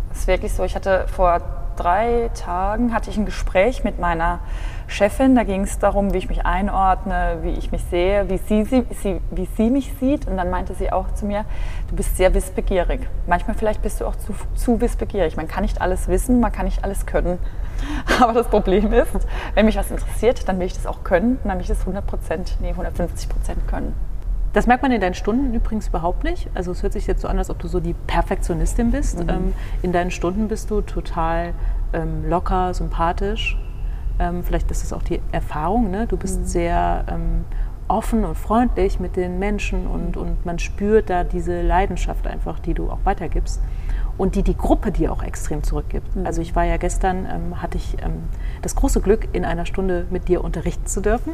das 0.09 0.21
ist 0.21 0.27
wirklich 0.27 0.53
so. 0.53 0.65
Ich 0.65 0.75
hatte 0.75 1.07
vor 1.07 1.41
drei 1.81 2.31
Tagen 2.35 2.93
hatte 2.93 3.11
ich 3.11 3.17
ein 3.17 3.25
Gespräch 3.25 3.85
mit 3.85 3.99
meiner 3.99 4.41
Chefin. 4.87 5.35
Da 5.35 5.45
ging 5.45 5.63
es 5.63 5.79
darum, 5.79 6.13
wie 6.13 6.19
ich 6.19 6.29
mich 6.29 6.45
einordne, 6.45 7.39
wie 7.43 7.51
ich 7.51 7.73
mich 7.73 7.83
sehe, 7.85 8.29
wie 8.29 8.39
sie, 8.39 8.65
sie, 8.65 8.85
sie, 9.01 9.21
wie 9.31 9.47
sie 9.57 9.71
mich 9.71 9.93
sieht. 9.99 10.27
Und 10.27 10.37
dann 10.37 10.51
meinte 10.51 10.75
sie 10.75 10.93
auch 10.93 11.13
zu 11.15 11.25
mir, 11.25 11.45
du 11.89 11.97
bist 11.97 12.17
sehr 12.17 12.35
wissbegierig. 12.35 13.01
Manchmal 13.27 13.57
vielleicht 13.57 13.83
bist 13.83 14.01
du 14.01 14.07
auch 14.07 14.17
zu, 14.17 14.35
zu 14.55 14.81
wissbegierig. 14.81 15.37
Man 15.37 15.49
kann 15.49 15.63
nicht 15.63 15.81
alles 15.81 16.09
wissen, 16.09 16.41
man 16.41 16.53
kann 16.53 16.67
nicht 16.67 16.85
alles 16.85 17.07
können. 17.07 17.39
Aber 18.21 18.35
das 18.35 18.49
Problem 18.49 18.93
ist, 18.93 19.27
wenn 19.55 19.65
mich 19.67 19.77
was 19.77 19.91
interessiert, 19.91 20.49
dann 20.49 20.59
will 20.59 20.67
ich 20.67 20.75
das 20.75 20.87
auch 20.87 21.03
können 21.03 21.39
und 21.43 21.49
dann 21.49 21.57
will 21.57 21.63
ich 21.63 21.69
das 21.69 21.81
100 21.81 22.07
Prozent, 22.07 22.57
nee, 22.61 22.71
150 22.71 23.29
Prozent 23.29 23.67
können. 23.69 24.10
Das 24.53 24.67
merkt 24.67 24.83
man 24.83 24.91
in 24.91 25.01
deinen 25.01 25.15
Stunden 25.15 25.55
übrigens 25.55 25.89
überhaupt 25.89 26.25
nicht. 26.25 26.51
Also 26.55 26.73
es 26.73 26.83
hört 26.83 26.93
sich 26.93 27.07
jetzt 27.07 27.23
so 27.23 27.29
an, 27.29 27.39
als 27.39 27.51
ob 27.51 27.59
du 27.61 27.69
so 27.69 27.79
die 27.79 27.95
Perfektionistin 27.95 28.91
bist. 28.91 29.23
Mhm. 29.23 29.29
Ähm, 29.29 29.55
in 29.83 29.93
deinen 29.93 30.11
Stunden 30.11 30.49
bist 30.49 30.71
du 30.71 30.81
total 30.81 31.55
ähm, 31.93 32.29
locker, 32.29 32.75
sympathisch. 32.75 33.57
Ähm, 34.19 34.43
vielleicht 34.43 34.71
ist 34.71 34.83
es 34.83 34.93
auch 34.93 35.03
die 35.03 35.21
Erfahrung. 35.31 35.91
Ne? 35.91 36.07
Du 36.07 36.17
bist 36.17 36.49
sehr 36.49 37.05
ähm, 37.09 37.45
offen 37.87 38.25
und 38.25 38.37
freundlich 38.37 39.01
mit 39.01 39.17
den 39.17 39.39
Menschen 39.39 39.87
und, 39.87 40.17
und 40.17 40.45
man 40.47 40.59
spürt 40.59 41.11
da 41.11 41.25
diese 41.25 41.63
Leidenschaft 41.63 42.27
einfach, 42.27 42.61
die 42.61 42.75
du 42.75 42.91
auch 42.91 43.01
weitergibst 43.05 43.61
und 44.19 44.35
die 44.35 44.43
die 44.43 44.57
Gruppe 44.57 44.93
dir 44.93 45.13
auch 45.13 45.23
extrem 45.23 45.63
zurückgibt. 45.63 46.07
Also 46.25 46.43
ich 46.43 46.55
war 46.55 46.65
ja 46.65 46.77
gestern, 46.77 47.27
ähm, 47.27 47.63
hatte 47.63 47.79
ich 47.79 47.97
ähm, 48.03 48.25
das 48.63 48.75
große 48.75 49.01
Glück, 49.01 49.29
in 49.33 49.45
einer 49.45 49.67
Stunde 49.67 50.07
mit 50.11 50.29
dir 50.29 50.45
unterrichten 50.45 50.87
zu 50.87 51.01
dürfen 51.01 51.33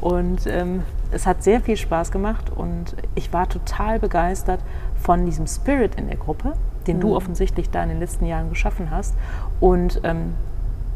und 0.00 0.46
ähm, 0.46 0.82
es 1.10 1.26
hat 1.26 1.42
sehr 1.42 1.60
viel 1.60 1.76
Spaß 1.76 2.10
gemacht 2.10 2.50
und 2.54 2.94
ich 3.14 3.32
war 3.32 3.48
total 3.48 3.98
begeistert 3.98 4.60
von 4.96 5.26
diesem 5.26 5.46
Spirit 5.46 5.96
in 5.96 6.06
der 6.06 6.16
Gruppe, 6.16 6.54
den 6.86 7.00
du 7.00 7.14
offensichtlich 7.16 7.70
da 7.70 7.82
in 7.82 7.88
den 7.90 8.00
letzten 8.00 8.24
Jahren 8.24 8.48
geschaffen 8.48 8.90
hast 8.90 9.14
und 9.60 10.00
ähm, 10.04 10.34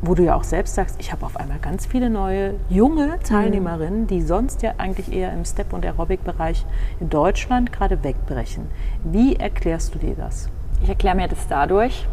wo 0.03 0.17
du 0.17 0.25
ja 0.25 0.35
auch 0.35 0.43
selbst 0.43 0.75
sagst, 0.75 0.97
ich 0.99 1.12
habe 1.12 1.25
auf 1.25 1.37
einmal 1.37 1.61
ganz 1.61 1.87
viele 1.87 2.11
neue 2.11 2.55
junge 2.69 3.21
Teilnehmerinnen, 3.21 4.09
die 4.09 4.21
sonst 4.21 4.62
ja 4.62 4.75
eigentlich 4.79 5.12
eher 5.12 5.33
im 5.33 5.45
Step- 5.45 5.73
und 5.73 5.87
Aerobic-Bereich 5.87 6.67
in 6.99 7.09
Deutschland 7.09 7.73
gerade 7.73 8.03
wegbrechen. 8.03 8.67
Wie 9.05 9.37
erklärst 9.37 9.95
du 9.95 10.01
dir 10.01 10.17
das? 10.17 10.49
Ich 10.83 10.89
erkläre 10.89 11.15
mir 11.15 11.29
das 11.29 11.47
dadurch, 11.49 12.07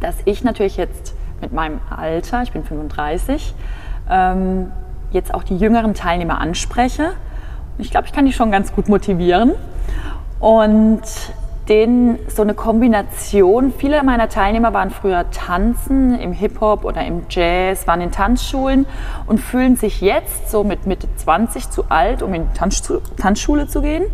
dass 0.00 0.16
ich 0.24 0.42
natürlich 0.42 0.78
jetzt 0.78 1.14
mit 1.42 1.52
meinem 1.52 1.78
Alter, 1.94 2.42
ich 2.42 2.52
bin 2.52 2.64
35, 2.64 3.54
ähm, 4.10 4.72
jetzt 5.10 5.34
auch 5.34 5.42
die 5.42 5.58
jüngeren 5.58 5.92
Teilnehmer 5.92 6.40
anspreche. 6.40 7.12
Ich 7.76 7.90
glaube, 7.90 8.06
ich 8.06 8.14
kann 8.14 8.24
die 8.24 8.32
schon 8.32 8.50
ganz 8.50 8.74
gut 8.74 8.88
motivieren. 8.88 9.52
Und 10.40 11.02
denen 11.68 12.18
so 12.28 12.40
eine 12.42 12.54
Kombination, 12.54 13.74
viele 13.76 14.02
meiner 14.04 14.30
Teilnehmer 14.30 14.72
waren 14.72 14.90
früher 14.90 15.30
tanzen 15.30 16.18
im 16.18 16.32
Hip-Hop 16.32 16.84
oder 16.84 17.04
im 17.04 17.24
Jazz, 17.28 17.86
waren 17.86 18.00
in 18.00 18.10
Tanzschulen 18.10 18.86
und 19.26 19.38
fühlen 19.38 19.76
sich 19.76 20.00
jetzt 20.00 20.50
so 20.50 20.64
mit 20.64 20.86
Mitte 20.86 21.08
20 21.16 21.68
zu 21.68 21.84
alt, 21.90 22.22
um 22.22 22.32
in 22.32 22.48
die 22.48 22.58
Tanzschu- 22.58 23.02
Tanzschule 23.18 23.66
zu 23.66 23.82
gehen 23.82 24.04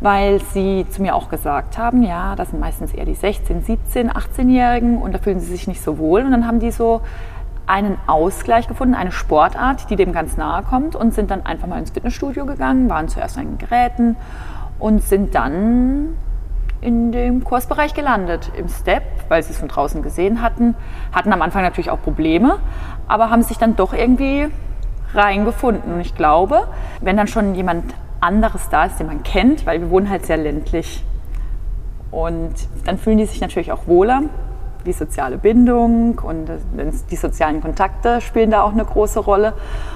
weil 0.00 0.40
sie 0.52 0.86
zu 0.90 1.02
mir 1.02 1.14
auch 1.14 1.28
gesagt 1.28 1.78
haben, 1.78 2.02
ja, 2.02 2.36
das 2.36 2.50
sind 2.50 2.60
meistens 2.60 2.92
eher 2.92 3.04
die 3.04 3.14
16, 3.14 3.62
17, 3.62 4.10
18-Jährigen 4.10 4.98
und 4.98 5.14
da 5.14 5.18
fühlen 5.18 5.40
sie 5.40 5.46
sich 5.46 5.66
nicht 5.66 5.82
so 5.82 5.98
wohl. 5.98 6.22
Und 6.22 6.32
dann 6.32 6.46
haben 6.46 6.60
die 6.60 6.70
so 6.70 7.00
einen 7.66 7.98
Ausgleich 8.06 8.68
gefunden, 8.68 8.94
eine 8.94 9.10
Sportart, 9.10 9.90
die 9.90 9.96
dem 9.96 10.12
ganz 10.12 10.36
nahe 10.36 10.62
kommt 10.62 10.94
und 10.94 11.14
sind 11.14 11.30
dann 11.30 11.44
einfach 11.44 11.66
mal 11.66 11.78
ins 11.78 11.90
Fitnessstudio 11.90 12.46
gegangen, 12.46 12.88
waren 12.88 13.08
zuerst 13.08 13.38
an 13.38 13.46
den 13.46 13.58
Geräten 13.58 14.16
und 14.78 15.02
sind 15.02 15.34
dann 15.34 16.10
in 16.80 17.10
dem 17.10 17.42
Kursbereich 17.42 17.94
gelandet, 17.94 18.52
im 18.56 18.68
Step, 18.68 19.02
weil 19.28 19.42
sie 19.42 19.52
es 19.52 19.58
von 19.58 19.68
draußen 19.68 20.02
gesehen 20.02 20.42
hatten, 20.42 20.76
hatten 21.10 21.32
am 21.32 21.42
Anfang 21.42 21.62
natürlich 21.62 21.90
auch 21.90 22.00
Probleme, 22.00 22.58
aber 23.08 23.30
haben 23.30 23.42
sich 23.42 23.58
dann 23.58 23.76
doch 23.76 23.92
irgendwie 23.92 24.48
reingefunden. 25.14 25.94
Und 25.94 26.00
ich 26.00 26.14
glaube, 26.14 26.68
wenn 27.00 27.16
dann 27.16 27.26
schon 27.26 27.54
jemand 27.54 27.94
anderes 28.26 28.68
da 28.68 28.84
ist, 28.86 28.98
den 28.98 29.06
man 29.06 29.22
kennt, 29.22 29.64
weil 29.66 29.80
wir 29.80 29.90
wohnen 29.90 30.10
halt 30.10 30.26
sehr 30.26 30.36
ländlich. 30.36 31.04
Und 32.10 32.54
dann 32.84 32.98
fühlen 32.98 33.18
die 33.18 33.26
sich 33.26 33.40
natürlich 33.40 33.72
auch 33.72 33.86
wohler. 33.86 34.22
Die 34.84 34.92
soziale 34.92 35.38
Bindung 35.38 36.18
und 36.18 36.48
die 37.10 37.16
sozialen 37.16 37.60
Kontakte 37.60 38.20
spielen 38.20 38.50
da 38.50 38.62
auch 38.62 38.72
eine 38.72 38.84
große 38.84 39.20
Rolle. 39.20 39.54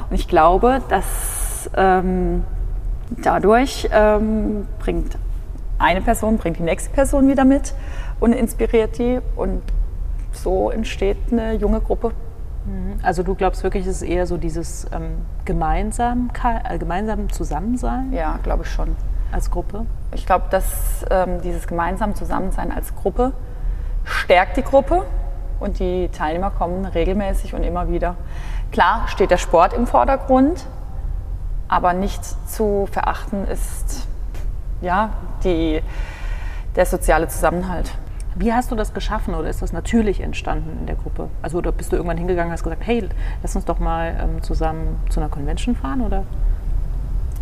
Und 0.08 0.16
ich 0.16 0.28
glaube, 0.28 0.80
dass 0.88 1.70
ähm, 1.76 2.44
dadurch 3.22 3.88
ähm, 3.92 4.66
bringt 4.78 5.16
eine 5.78 6.00
Person, 6.00 6.38
bringt 6.38 6.58
die 6.58 6.62
nächste 6.62 6.90
Person 6.90 7.28
wieder 7.28 7.44
mit 7.44 7.75
und 8.20 8.32
inspiriert 8.32 8.99
die. 8.99 9.20
Und 9.37 9.62
so 10.32 10.70
entsteht 10.70 11.18
eine 11.30 11.54
junge 11.54 11.80
Gruppe. 11.80 12.12
Also 13.02 13.23
du 13.23 13.35
glaubst 13.35 13.62
wirklich, 13.62 13.87
es 13.87 14.02
ist 14.02 14.09
eher 14.09 14.26
so 14.26 14.37
dieses 14.37 14.87
ähm, 14.93 15.26
gemeinsam, 15.45 16.31
äh, 16.69 16.79
gemeinsam 16.79 17.31
Zusammensein 17.33 18.12
Ja, 18.12 18.38
glaube 18.43 18.64
ich 18.64 18.71
schon. 18.71 18.97
als 19.33 19.50
Gruppe? 19.50 19.87
Ich 20.12 20.26
glaube, 20.26 20.45
dass 20.50 21.05
ähm, 21.11 21.40
dieses 21.43 21.67
gemeinsam 21.67 22.14
Zusammensein 22.14 22.71
als 22.73 22.95
Gruppe 22.95 23.33
stärkt 24.05 24.57
die 24.57 24.62
Gruppe 24.62 25.05
und 25.59 25.79
die 25.79 26.09
Teilnehmer 26.09 26.50
kommen 26.50 26.85
regelmäßig 26.85 27.55
und 27.55 27.62
immer 27.62 27.88
wieder. 27.88 28.17
Klar 28.73 29.09
steht 29.09 29.31
der 29.31 29.38
Sport 29.38 29.73
im 29.73 29.87
Vordergrund, 29.87 30.67
aber 31.69 31.93
nicht 31.93 32.23
zu 32.49 32.88
verachten 32.90 33.47
ist 33.47 34.07
ja, 34.81 35.11
die, 35.45 35.83
der 36.76 36.87
soziale 36.87 37.29
Zusammenhalt. 37.29 37.93
Wie 38.37 38.52
hast 38.52 38.70
du 38.70 38.76
das 38.76 38.94
geschaffen 38.94 39.34
oder 39.34 39.49
ist 39.49 39.60
das 39.62 39.72
natürlich 39.72 40.20
entstanden 40.20 40.78
in 40.80 40.87
der 40.87 40.96
Gruppe? 40.96 41.28
Also 41.42 41.58
oder 41.58 41.72
bist 41.72 41.92
du 41.92 41.96
irgendwann 41.96 42.16
hingegangen 42.16 42.49
und 42.49 42.52
hast 42.52 42.62
gesagt, 42.62 42.82
hey, 42.84 43.08
lass 43.42 43.56
uns 43.56 43.64
doch 43.64 43.78
mal 43.78 44.16
ähm, 44.20 44.42
zusammen 44.42 45.00
zu 45.08 45.20
einer 45.20 45.28
Convention 45.28 45.75
fahren 45.75 46.00
oder? 46.00 46.25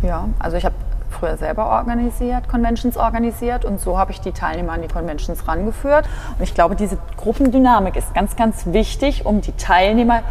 Ja, 0.01 0.29
also 0.39 0.57
ich 0.57 0.65
habe 0.65 0.75
früher 1.09 1.37
selber 1.37 1.67
organisiert, 1.67 2.47
Conventions 2.47 2.97
organisiert 2.97 3.65
und 3.65 3.79
so 3.79 3.97
habe 3.97 4.11
ich 4.11 4.21
die 4.21 4.31
Teilnehmer 4.31 4.73
an 4.73 4.81
die 4.81 4.87
Conventions 4.87 5.47
rangeführt. 5.47 6.05
Und 6.37 6.43
ich 6.43 6.53
glaube, 6.53 6.75
diese 6.75 6.97
Gruppendynamik 7.17 7.95
ist 7.95 8.13
ganz, 8.13 8.35
ganz 8.35 8.67
wichtig, 8.67 9.25
um 9.25 9.41
die 9.41 9.51
Teilnehmer 9.53 10.21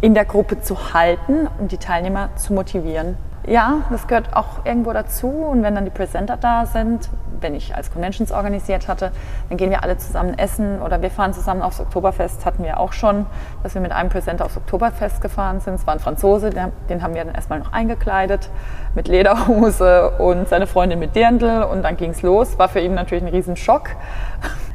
in 0.00 0.14
der 0.14 0.24
Gruppe 0.24 0.60
zu 0.60 0.94
halten 0.94 1.48
und 1.58 1.72
die 1.72 1.78
Teilnehmer 1.78 2.30
zu 2.36 2.52
motivieren. 2.52 3.16
Ja, 3.46 3.82
das 3.90 4.06
gehört 4.06 4.34
auch 4.34 4.64
irgendwo 4.64 4.92
dazu. 4.94 5.28
Und 5.28 5.62
wenn 5.62 5.74
dann 5.74 5.84
die 5.84 5.90
Presenter 5.90 6.38
da 6.38 6.64
sind, 6.64 7.10
wenn 7.40 7.54
ich 7.54 7.74
als 7.74 7.92
Conventions 7.92 8.32
organisiert 8.32 8.88
hatte, 8.88 9.12
dann 9.50 9.58
gehen 9.58 9.68
wir 9.68 9.82
alle 9.82 9.98
zusammen 9.98 10.38
essen 10.38 10.80
oder 10.80 11.02
wir 11.02 11.10
fahren 11.10 11.34
zusammen 11.34 11.60
aufs 11.60 11.78
Oktoberfest. 11.78 12.46
Hatten 12.46 12.64
wir 12.64 12.80
auch 12.80 12.94
schon, 12.94 13.26
dass 13.62 13.74
wir 13.74 13.82
mit 13.82 13.92
einem 13.92 14.08
Presenter 14.08 14.46
aufs 14.46 14.56
Oktoberfest 14.56 15.20
gefahren 15.20 15.60
sind. 15.60 15.74
Es 15.74 15.86
war 15.86 15.92
ein 15.92 16.00
Franzose, 16.00 16.50
den 16.50 17.02
haben 17.02 17.14
wir 17.14 17.22
dann 17.22 17.34
erstmal 17.34 17.58
noch 17.58 17.72
eingekleidet 17.72 18.48
mit 18.94 19.08
Lederhose 19.08 20.12
und 20.18 20.48
seine 20.48 20.66
Freundin 20.66 20.98
mit 20.98 21.14
Dirndl 21.14 21.64
und 21.64 21.82
dann 21.82 21.98
ging 21.98 22.12
es 22.12 22.22
los. 22.22 22.58
War 22.58 22.70
für 22.70 22.80
ihn 22.80 22.94
natürlich 22.94 23.24
ein 23.24 23.30
Riesenschock. 23.30 23.90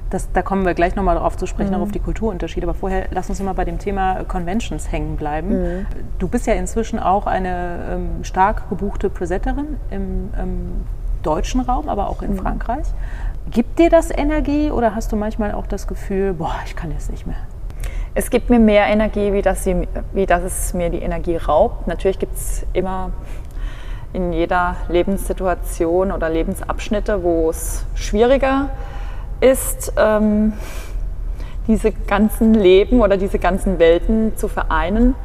Das, 0.10 0.32
da 0.32 0.42
kommen 0.42 0.66
wir 0.66 0.74
gleich 0.74 0.96
nochmal 0.96 1.16
darauf 1.16 1.38
zu 1.38 1.46
sprechen, 1.46 1.70
Mhm. 1.72 1.76
auch 1.78 1.82
auf 1.82 1.92
die 1.92 2.00
Kulturunterschiede. 2.00 2.66
Aber 2.68 2.74
vorher 2.74 3.06
lass 3.12 3.30
uns 3.30 3.40
noch 3.40 3.46
mal 3.46 3.54
bei 3.54 3.66
dem 3.66 3.78
Thema 3.78 4.24
Conventions 4.26 4.92
hängen 4.92 5.18
bleiben. 5.18 5.50
Mhm. 5.82 5.86
Du 6.18 6.28
bist 6.28 6.48
ja 6.48 6.54
inzwischen 6.54 6.98
auch 7.00 7.28
eine 7.28 7.80
ähm, 7.92 8.24
stark 8.24 8.70
gebuchte 8.70 9.10
Presetterin 9.10 9.78
im 9.92 10.30
ähm, 10.40 10.72
deutschen 11.22 11.62
Raum, 11.62 11.90
aber 11.90 12.10
auch 12.10 12.22
in 12.24 12.32
Mhm. 12.34 12.38
Frankreich. 12.40 12.88
Gibt 13.52 13.78
dir 13.80 13.90
das 13.90 14.10
Energie 14.10 14.72
oder 14.72 14.96
hast 14.96 15.12
du 15.12 15.16
manchmal 15.16 15.52
auch 15.54 15.68
das 15.68 15.86
Gefühl, 15.88 16.34
boah, 16.34 16.56
ich 16.66 16.76
kann 16.76 16.92
jetzt 16.92 17.12
nicht 17.12 17.28
mehr? 17.28 17.38
Es 18.16 18.32
gibt 18.32 18.50
mir 18.50 18.60
mehr 18.60 18.88
Energie, 18.88 19.32
wie 19.34 19.42
dass, 19.44 19.64
sie, 19.64 19.88
wie 20.14 20.26
dass 20.26 20.44
es 20.44 20.74
mir 20.74 20.90
die 20.90 21.00
Energie 21.04 21.38
raubt. 21.38 21.86
Natürlich 21.88 22.18
gibt 22.18 22.36
es 22.36 22.66
immer 22.74 23.12
in 24.14 24.34
jeder 24.34 24.76
Lebenssituation 24.88 26.12
oder 26.12 26.30
Lebensabschnitte, 26.30 27.22
wo 27.24 27.50
es 27.52 27.86
schwieriger 27.94 28.70
ist, 28.72 28.99
ähm, 29.98 30.54
diese 31.68 31.92
ganzen 31.92 32.54
Leben 32.54 33.02
oder 33.02 33.18
diese 33.18 33.40
ganzen 33.40 33.80
Welten 33.80 34.36
zu 34.38 34.48
vereinen. 34.48 35.16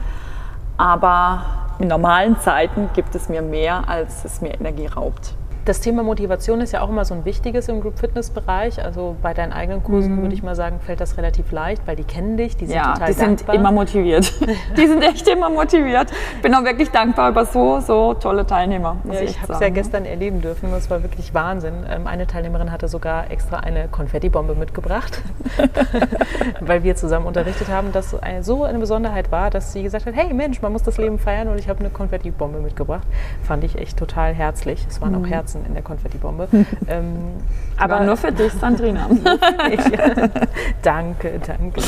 Aber 0.76 1.44
in 1.78 1.88
normalen 1.88 2.38
Zeiten 2.40 2.90
gibt 2.94 3.14
es 3.14 3.28
mir 3.28 3.42
mehr, 3.42 3.88
als 3.88 4.24
es 4.24 4.40
mir 4.40 4.54
Energie 4.54 4.86
raubt. 4.86 5.34
Das 5.64 5.80
Thema 5.80 6.02
Motivation 6.02 6.60
ist 6.60 6.72
ja 6.72 6.82
auch 6.82 6.90
immer 6.90 7.06
so 7.06 7.14
ein 7.14 7.24
wichtiges 7.24 7.68
im 7.68 7.80
Group 7.80 7.98
Fitness 7.98 8.28
Bereich. 8.28 8.84
Also 8.84 9.16
bei 9.22 9.32
deinen 9.32 9.52
eigenen 9.52 9.82
Kursen 9.82 10.20
würde 10.20 10.34
ich 10.34 10.42
mal 10.42 10.54
sagen, 10.54 10.78
fällt 10.80 11.00
das 11.00 11.16
relativ 11.16 11.50
leicht, 11.52 11.86
weil 11.86 11.96
die 11.96 12.04
kennen 12.04 12.36
dich, 12.36 12.56
die 12.56 12.66
sind 12.66 12.74
Mhm. 12.74 12.82
Ja, 12.82 12.92
total 12.94 13.06
die 13.06 13.12
sind 13.14 13.40
dankbar. 13.40 13.54
immer 13.54 13.72
motiviert. 13.72 14.32
Die 14.76 14.86
sind 14.86 15.02
echt 15.02 15.26
immer 15.28 15.48
motiviert. 15.48 16.10
Ich 16.36 16.42
bin 16.42 16.54
auch 16.54 16.64
wirklich 16.64 16.90
dankbar 16.90 17.30
über 17.30 17.46
so, 17.46 17.80
so 17.80 18.14
tolle 18.14 18.44
Teilnehmer. 18.46 18.96
Ja, 19.04 19.20
ich 19.20 19.40
habe 19.40 19.52
es 19.54 19.60
ja 19.60 19.68
gestern 19.68 20.04
erleben 20.04 20.40
dürfen. 20.40 20.70
Das 20.72 20.90
war 20.90 21.02
wirklich 21.02 21.32
Wahnsinn. 21.32 21.74
Ähm, 21.88 22.06
eine 22.06 22.26
Teilnehmerin 22.26 22.72
hatte 22.72 22.88
sogar 22.88 23.30
extra 23.30 23.58
eine 23.58 23.88
Konfettibombe 23.88 24.54
mitgebracht, 24.54 25.22
weil 26.60 26.82
wir 26.82 26.96
zusammen 26.96 27.26
unterrichtet 27.26 27.68
haben, 27.68 27.92
dass 27.92 28.16
so 28.40 28.64
eine 28.64 28.78
Besonderheit 28.78 29.30
war, 29.32 29.50
dass 29.50 29.72
sie 29.72 29.82
gesagt 29.82 30.06
hat: 30.06 30.14
Hey 30.14 30.32
Mensch, 30.34 30.60
man 30.60 30.72
muss 30.72 30.82
das 30.82 30.98
Leben 30.98 31.18
feiern 31.18 31.48
und 31.48 31.58
ich 31.58 31.68
habe 31.68 31.80
eine 31.80 31.90
Konfettibombe 31.90 32.58
mitgebracht. 32.58 33.06
Fand 33.44 33.64
ich 33.64 33.78
echt 33.78 33.96
total 33.96 34.34
herzlich. 34.34 34.84
Es 34.88 35.00
waren 35.00 35.14
auch 35.14 35.26
Herzen 35.28 35.53
in 35.66 35.74
der 35.74 35.82
Konfettibombe. 35.82 36.48
ähm, 36.88 37.34
Aber 37.76 38.00
nur 38.00 38.16
für 38.16 38.32
dich, 38.32 38.52
Sandrina. 38.52 39.08
danke, 40.82 41.40
danke. 41.46 41.80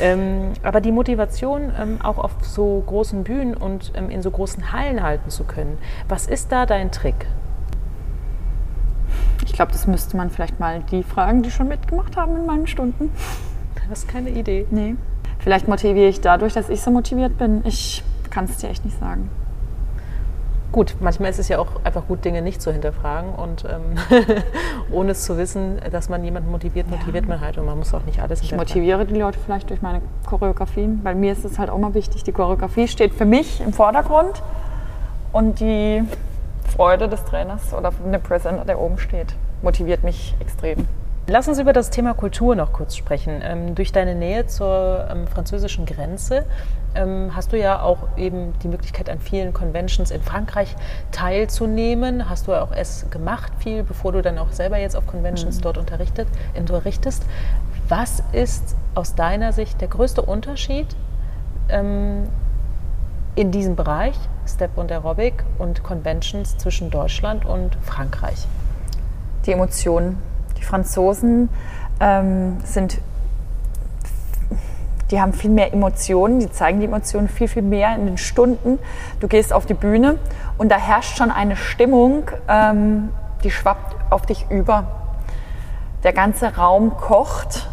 Ähm, 0.00 0.52
aber 0.62 0.80
die 0.80 0.92
Motivation, 0.92 1.72
ähm, 1.80 1.98
auch 2.02 2.18
auf 2.18 2.32
so 2.42 2.82
großen 2.86 3.24
Bühnen 3.24 3.54
und 3.54 3.92
ähm, 3.94 4.10
in 4.10 4.22
so 4.22 4.30
großen 4.30 4.72
Hallen 4.72 5.02
halten 5.02 5.30
zu 5.30 5.44
können, 5.44 5.78
was 6.08 6.26
ist 6.26 6.52
da 6.52 6.66
dein 6.66 6.92
Trick? 6.92 7.26
Ich 9.44 9.52
glaube, 9.52 9.72
das 9.72 9.86
müsste 9.86 10.16
man 10.16 10.30
vielleicht 10.30 10.60
mal 10.60 10.82
die 10.90 11.02
fragen, 11.02 11.42
die 11.42 11.50
schon 11.50 11.68
mitgemacht 11.68 12.16
haben 12.16 12.36
in 12.36 12.46
meinen 12.46 12.66
Stunden. 12.66 13.10
Du 13.74 13.90
hast 13.90 14.06
keine 14.06 14.30
Idee. 14.30 14.66
Nee. 14.70 14.96
Vielleicht 15.38 15.66
motiviere 15.66 16.08
ich 16.08 16.20
dadurch, 16.20 16.52
dass 16.52 16.68
ich 16.68 16.80
so 16.82 16.90
motiviert 16.90 17.38
bin. 17.38 17.62
Ich 17.64 18.04
kann 18.30 18.44
es 18.44 18.58
dir 18.58 18.68
echt 18.68 18.84
nicht 18.84 18.98
sagen. 18.98 19.30
Gut, 20.70 20.96
manchmal 21.00 21.30
ist 21.30 21.38
es 21.38 21.48
ja 21.48 21.58
auch 21.58 21.68
einfach 21.82 22.06
gut, 22.06 22.24
Dinge 22.26 22.42
nicht 22.42 22.60
zu 22.60 22.70
hinterfragen 22.70 23.34
und 23.34 23.64
ähm, 23.64 23.96
ohne 24.92 25.12
es 25.12 25.24
zu 25.24 25.38
wissen, 25.38 25.80
dass 25.90 26.10
man 26.10 26.22
jemanden 26.22 26.50
motiviert, 26.50 26.90
motiviert 26.90 27.24
ja. 27.24 27.30
man 27.30 27.40
halt 27.40 27.56
und 27.56 27.64
man 27.64 27.78
muss 27.78 27.94
auch 27.94 28.04
nicht 28.04 28.20
alles 28.20 28.42
Ich 28.42 28.54
motiviere 28.54 29.06
die 29.06 29.14
Leute 29.14 29.38
vielleicht 29.38 29.70
durch 29.70 29.80
meine 29.80 30.02
Choreografien, 30.26 31.00
weil 31.04 31.14
mir 31.14 31.32
ist 31.32 31.46
es 31.46 31.58
halt 31.58 31.70
auch 31.70 31.78
mal 31.78 31.94
wichtig, 31.94 32.22
die 32.22 32.32
Choreografie 32.32 32.86
steht 32.86 33.14
für 33.14 33.24
mich 33.24 33.62
im 33.62 33.72
Vordergrund 33.72 34.42
und 35.32 35.58
die 35.60 36.02
Freude 36.68 37.08
des 37.08 37.24
Trainers 37.24 37.72
oder 37.72 37.90
von 37.90 38.12
dem 38.12 38.22
Präsenter, 38.22 38.66
der 38.66 38.78
oben 38.78 38.98
steht, 38.98 39.34
motiviert 39.62 40.04
mich 40.04 40.34
extrem. 40.38 40.86
Lass 41.30 41.46
uns 41.46 41.58
über 41.58 41.74
das 41.74 41.90
Thema 41.90 42.14
Kultur 42.14 42.54
noch 42.54 42.72
kurz 42.72 42.96
sprechen. 42.96 43.42
Ähm, 43.42 43.74
durch 43.74 43.92
deine 43.92 44.14
Nähe 44.14 44.46
zur 44.46 45.06
ähm, 45.10 45.26
französischen 45.26 45.84
Grenze 45.84 46.46
ähm, 46.94 47.32
hast 47.34 47.52
du 47.52 47.58
ja 47.58 47.82
auch 47.82 47.98
eben 48.16 48.52
die 48.62 48.68
Möglichkeit, 48.68 49.08
an 49.10 49.20
vielen 49.20 49.52
Conventions 49.52 50.10
in 50.10 50.22
Frankreich 50.22 50.74
teilzunehmen. 51.12 52.28
Hast 52.28 52.46
du 52.46 52.52
ja 52.52 52.62
auch 52.62 52.72
es 52.72 53.06
gemacht, 53.10 53.52
viel, 53.58 53.82
bevor 53.82 54.12
du 54.12 54.22
dann 54.22 54.38
auch 54.38 54.52
selber 54.52 54.78
jetzt 54.78 54.96
auf 54.96 55.06
Conventions 55.06 55.58
mhm. 55.58 55.62
dort 55.62 55.78
unterrichtet, 55.78 56.28
unterrichtest. 56.56 57.24
Was 57.88 58.22
ist 58.32 58.76
aus 58.94 59.14
deiner 59.14 59.52
Sicht 59.52 59.80
der 59.80 59.88
größte 59.88 60.22
Unterschied 60.22 60.86
ähm, 61.68 62.28
in 63.34 63.50
diesem 63.50 63.76
Bereich, 63.76 64.16
Step 64.46 64.76
und 64.76 64.90
Aerobic 64.90 65.44
und 65.58 65.82
Conventions 65.82 66.56
zwischen 66.58 66.90
Deutschland 66.90 67.44
und 67.44 67.76
Frankreich? 67.82 68.46
Die 69.46 69.52
Emotionen 69.52 70.18
die 70.58 70.64
Franzosen 70.64 71.48
ähm, 72.00 72.58
sind, 72.64 73.00
die 75.10 75.20
haben 75.20 75.32
viel 75.32 75.50
mehr 75.50 75.72
Emotionen, 75.72 76.38
die 76.38 76.50
zeigen 76.50 76.80
die 76.80 76.86
Emotionen 76.86 77.28
viel, 77.28 77.48
viel 77.48 77.62
mehr 77.62 77.94
in 77.94 78.06
den 78.06 78.18
Stunden. 78.18 78.78
Du 79.20 79.28
gehst 79.28 79.52
auf 79.52 79.64
die 79.64 79.74
Bühne 79.74 80.18
und 80.58 80.70
da 80.70 80.76
herrscht 80.76 81.16
schon 81.16 81.30
eine 81.30 81.56
Stimmung, 81.56 82.30
ähm, 82.48 83.10
die 83.42 83.50
schwappt 83.50 83.96
auf 84.10 84.26
dich 84.26 84.46
über. 84.50 84.84
Der 86.04 86.12
ganze 86.12 86.56
Raum 86.56 86.96
kocht. 86.96 87.68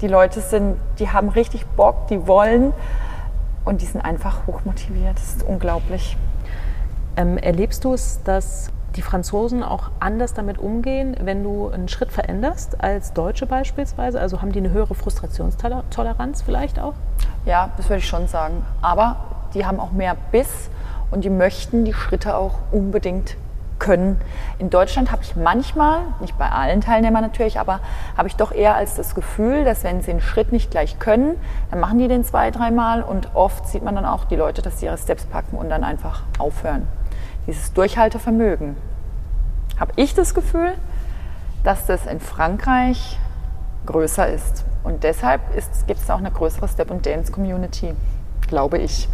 Die 0.00 0.08
Leute 0.08 0.40
sind, 0.40 0.76
die 0.98 1.10
haben 1.10 1.28
richtig 1.28 1.64
Bock, 1.66 2.08
die 2.08 2.26
wollen 2.26 2.72
und 3.64 3.80
die 3.80 3.86
sind 3.86 4.04
einfach 4.04 4.46
hochmotiviert. 4.46 5.16
Das 5.16 5.36
ist 5.36 5.42
unglaublich. 5.44 6.16
Ähm, 7.16 7.38
erlebst 7.38 7.84
du 7.84 7.94
es, 7.94 8.20
dass 8.24 8.70
die 8.96 9.02
Franzosen 9.02 9.62
auch 9.62 9.90
anders 10.00 10.34
damit 10.34 10.58
umgehen, 10.58 11.16
wenn 11.20 11.42
du 11.42 11.68
einen 11.68 11.88
Schritt 11.88 12.12
veränderst 12.12 12.82
als 12.82 13.12
Deutsche 13.12 13.46
beispielsweise? 13.46 14.20
Also 14.20 14.40
haben 14.40 14.52
die 14.52 14.60
eine 14.60 14.70
höhere 14.70 14.94
Frustrationstoleranz 14.94 16.42
vielleicht 16.42 16.78
auch? 16.78 16.94
Ja, 17.44 17.70
das 17.76 17.88
würde 17.88 17.98
ich 17.98 18.08
schon 18.08 18.28
sagen. 18.28 18.64
Aber 18.82 19.16
die 19.54 19.66
haben 19.66 19.80
auch 19.80 19.92
mehr 19.92 20.16
Biss 20.32 20.70
und 21.10 21.24
die 21.24 21.30
möchten 21.30 21.84
die 21.84 21.92
Schritte 21.92 22.36
auch 22.36 22.54
unbedingt 22.72 23.36
können. 23.78 24.20
In 24.58 24.70
Deutschland 24.70 25.10
habe 25.10 25.22
ich 25.22 25.36
manchmal, 25.36 26.00
nicht 26.20 26.38
bei 26.38 26.48
allen 26.48 26.80
Teilnehmern 26.80 27.22
natürlich, 27.22 27.58
aber 27.58 27.80
habe 28.16 28.28
ich 28.28 28.36
doch 28.36 28.52
eher 28.52 28.76
als 28.76 28.94
das 28.94 29.14
Gefühl, 29.14 29.64
dass 29.64 29.84
wenn 29.84 30.00
sie 30.00 30.12
einen 30.12 30.20
Schritt 30.20 30.52
nicht 30.52 30.70
gleich 30.70 30.98
können, 30.98 31.36
dann 31.70 31.80
machen 31.80 31.98
die 31.98 32.08
den 32.08 32.24
zwei, 32.24 32.50
dreimal 32.50 33.02
und 33.02 33.34
oft 33.34 33.66
sieht 33.68 33.82
man 33.82 33.96
dann 33.96 34.06
auch 34.06 34.24
die 34.24 34.36
Leute, 34.36 34.62
dass 34.62 34.80
sie 34.80 34.86
ihre 34.86 34.98
Steps 34.98 35.24
packen 35.26 35.56
und 35.56 35.68
dann 35.68 35.84
einfach 35.84 36.22
aufhören 36.38 36.86
dieses 37.46 37.72
Durchhaltevermögen, 37.72 38.76
habe 39.78 39.92
ich 39.96 40.14
das 40.14 40.34
Gefühl, 40.34 40.72
dass 41.62 41.86
das 41.86 42.06
in 42.06 42.20
Frankreich 42.20 43.18
größer 43.86 44.28
ist. 44.28 44.64
Und 44.82 45.02
deshalb 45.02 45.40
gibt 45.86 46.00
es 46.00 46.10
auch 46.10 46.18
eine 46.18 46.30
größere 46.30 46.68
Step- 46.68 46.90
and 46.90 47.04
Dance-Community, 47.04 47.94
glaube 48.46 48.78
ich. 48.78 49.08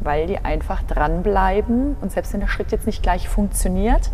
Weil 0.00 0.26
die 0.26 0.38
einfach 0.38 0.82
dranbleiben 0.82 1.96
und 2.00 2.10
selbst 2.10 2.32
wenn 2.32 2.40
der 2.40 2.48
Schritt 2.48 2.72
jetzt 2.72 2.86
nicht 2.86 3.02
gleich 3.02 3.28
funktioniert, 3.28 4.10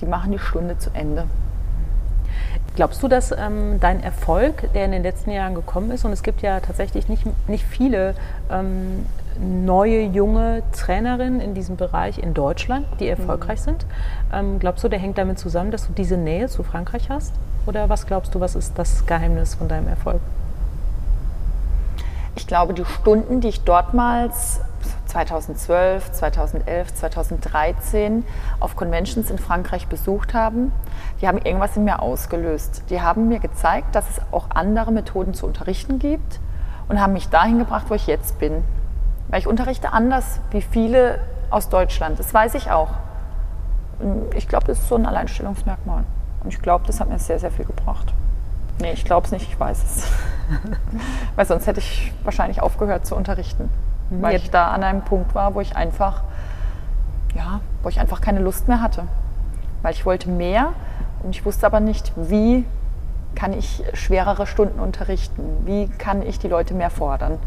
die 0.00 0.06
machen 0.06 0.32
die 0.32 0.38
Stunde 0.38 0.78
zu 0.78 0.90
Ende. 0.92 1.26
Glaubst 2.74 3.02
du, 3.02 3.08
dass 3.08 3.32
ähm, 3.32 3.78
dein 3.80 4.02
Erfolg, 4.02 4.70
der 4.74 4.84
in 4.84 4.92
den 4.92 5.02
letzten 5.02 5.30
Jahren 5.30 5.54
gekommen 5.54 5.90
ist, 5.90 6.04
und 6.04 6.12
es 6.12 6.22
gibt 6.22 6.42
ja 6.42 6.60
tatsächlich 6.60 7.08
nicht, 7.08 7.24
nicht 7.48 7.64
viele 7.64 8.14
ähm, 8.50 9.06
neue, 9.40 10.02
junge 10.02 10.62
Trainerinnen 10.72 11.40
in 11.40 11.54
diesem 11.54 11.76
Bereich 11.76 12.18
in 12.18 12.34
Deutschland, 12.34 12.86
die 13.00 13.08
erfolgreich 13.08 13.60
mhm. 13.60 13.64
sind. 13.64 13.86
Ähm, 14.32 14.58
glaubst 14.58 14.84
du, 14.84 14.88
der 14.88 14.98
hängt 14.98 15.18
damit 15.18 15.38
zusammen, 15.38 15.70
dass 15.70 15.86
du 15.86 15.92
diese 15.92 16.16
Nähe 16.16 16.48
zu 16.48 16.62
Frankreich 16.62 17.10
hast? 17.10 17.34
Oder 17.66 17.88
was 17.88 18.06
glaubst 18.06 18.34
du, 18.34 18.40
was 18.40 18.54
ist 18.54 18.78
das 18.78 19.06
Geheimnis 19.06 19.54
von 19.54 19.68
deinem 19.68 19.88
Erfolg? 19.88 20.20
Ich 22.36 22.46
glaube, 22.46 22.74
die 22.74 22.84
Stunden, 22.84 23.40
die 23.40 23.48
ich 23.48 23.64
dortmals 23.64 24.60
2012, 25.06 26.12
2011, 26.12 26.94
2013 26.94 28.24
auf 28.60 28.76
Conventions 28.76 29.30
in 29.30 29.38
Frankreich 29.38 29.86
besucht 29.86 30.34
habe, 30.34 30.70
die 31.20 31.28
haben 31.28 31.38
irgendwas 31.38 31.76
in 31.76 31.84
mir 31.84 32.00
ausgelöst. 32.00 32.82
Die 32.90 33.00
haben 33.00 33.28
mir 33.28 33.38
gezeigt, 33.38 33.94
dass 33.94 34.10
es 34.10 34.20
auch 34.32 34.50
andere 34.50 34.92
Methoden 34.92 35.34
zu 35.34 35.46
unterrichten 35.46 35.98
gibt 35.98 36.40
und 36.88 37.00
haben 37.00 37.14
mich 37.14 37.28
dahin 37.28 37.58
gebracht, 37.58 37.86
wo 37.88 37.94
ich 37.94 38.06
jetzt 38.06 38.38
bin. 38.38 38.62
Weil 39.28 39.40
ich 39.40 39.46
unterrichte 39.46 39.92
anders 39.92 40.40
wie 40.50 40.62
viele 40.62 41.18
aus 41.50 41.68
Deutschland. 41.68 42.18
Das 42.18 42.32
weiß 42.32 42.54
ich 42.54 42.70
auch. 42.70 42.90
Ich 44.34 44.48
glaube, 44.48 44.66
das 44.66 44.78
ist 44.78 44.88
so 44.88 44.96
ein 44.96 45.06
Alleinstellungsmerkmal. 45.06 46.04
Und 46.42 46.52
ich 46.52 46.60
glaube, 46.60 46.86
das 46.86 47.00
hat 47.00 47.08
mir 47.08 47.18
sehr, 47.18 47.38
sehr 47.38 47.50
viel 47.50 47.64
gebracht. 47.64 48.12
Nee, 48.78 48.92
ich 48.92 49.04
glaube 49.04 49.26
es 49.26 49.32
nicht, 49.32 49.48
ich 49.48 49.58
weiß 49.58 49.82
es. 49.82 50.12
Weil 51.36 51.46
sonst 51.46 51.66
hätte 51.66 51.80
ich 51.80 52.12
wahrscheinlich 52.24 52.60
aufgehört 52.60 53.06
zu 53.06 53.16
unterrichten. 53.16 53.70
Mhm. 54.10 54.22
Weil 54.22 54.36
ich 54.36 54.50
da 54.50 54.68
an 54.68 54.84
einem 54.84 55.02
Punkt 55.02 55.34
war, 55.34 55.54
wo 55.54 55.60
ich 55.60 55.76
einfach, 55.76 56.22
ja, 57.34 57.60
wo 57.82 57.88
ich 57.88 58.00
einfach 58.00 58.20
keine 58.20 58.40
Lust 58.40 58.68
mehr 58.68 58.82
hatte. 58.82 59.04
Weil 59.82 59.92
ich 59.92 60.04
wollte 60.04 60.28
mehr 60.28 60.72
und 61.22 61.30
ich 61.30 61.44
wusste 61.44 61.66
aber 61.66 61.80
nicht, 61.80 62.12
wie 62.16 62.66
kann 63.34 63.52
ich 63.52 63.82
schwerere 63.94 64.46
Stunden 64.46 64.78
unterrichten? 64.78 65.42
Wie 65.64 65.88
kann 65.88 66.22
ich 66.22 66.38
die 66.38 66.48
Leute 66.48 66.74
mehr 66.74 66.90
fordern? 66.90 67.38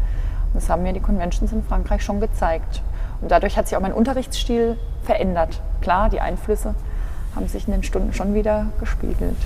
Das 0.54 0.68
haben 0.68 0.82
mir 0.82 0.92
die 0.92 1.00
Conventions 1.00 1.52
in 1.52 1.62
Frankreich 1.62 2.02
schon 2.02 2.20
gezeigt. 2.20 2.82
Und 3.20 3.30
dadurch 3.30 3.56
hat 3.56 3.68
sich 3.68 3.76
auch 3.76 3.82
mein 3.82 3.92
Unterrichtsstil 3.92 4.76
verändert. 5.04 5.60
Klar, 5.80 6.08
die 6.08 6.20
Einflüsse 6.20 6.74
haben 7.34 7.46
sich 7.46 7.66
in 7.66 7.72
den 7.72 7.82
Stunden 7.82 8.12
schon 8.12 8.34
wieder 8.34 8.66
gespiegelt. 8.80 9.36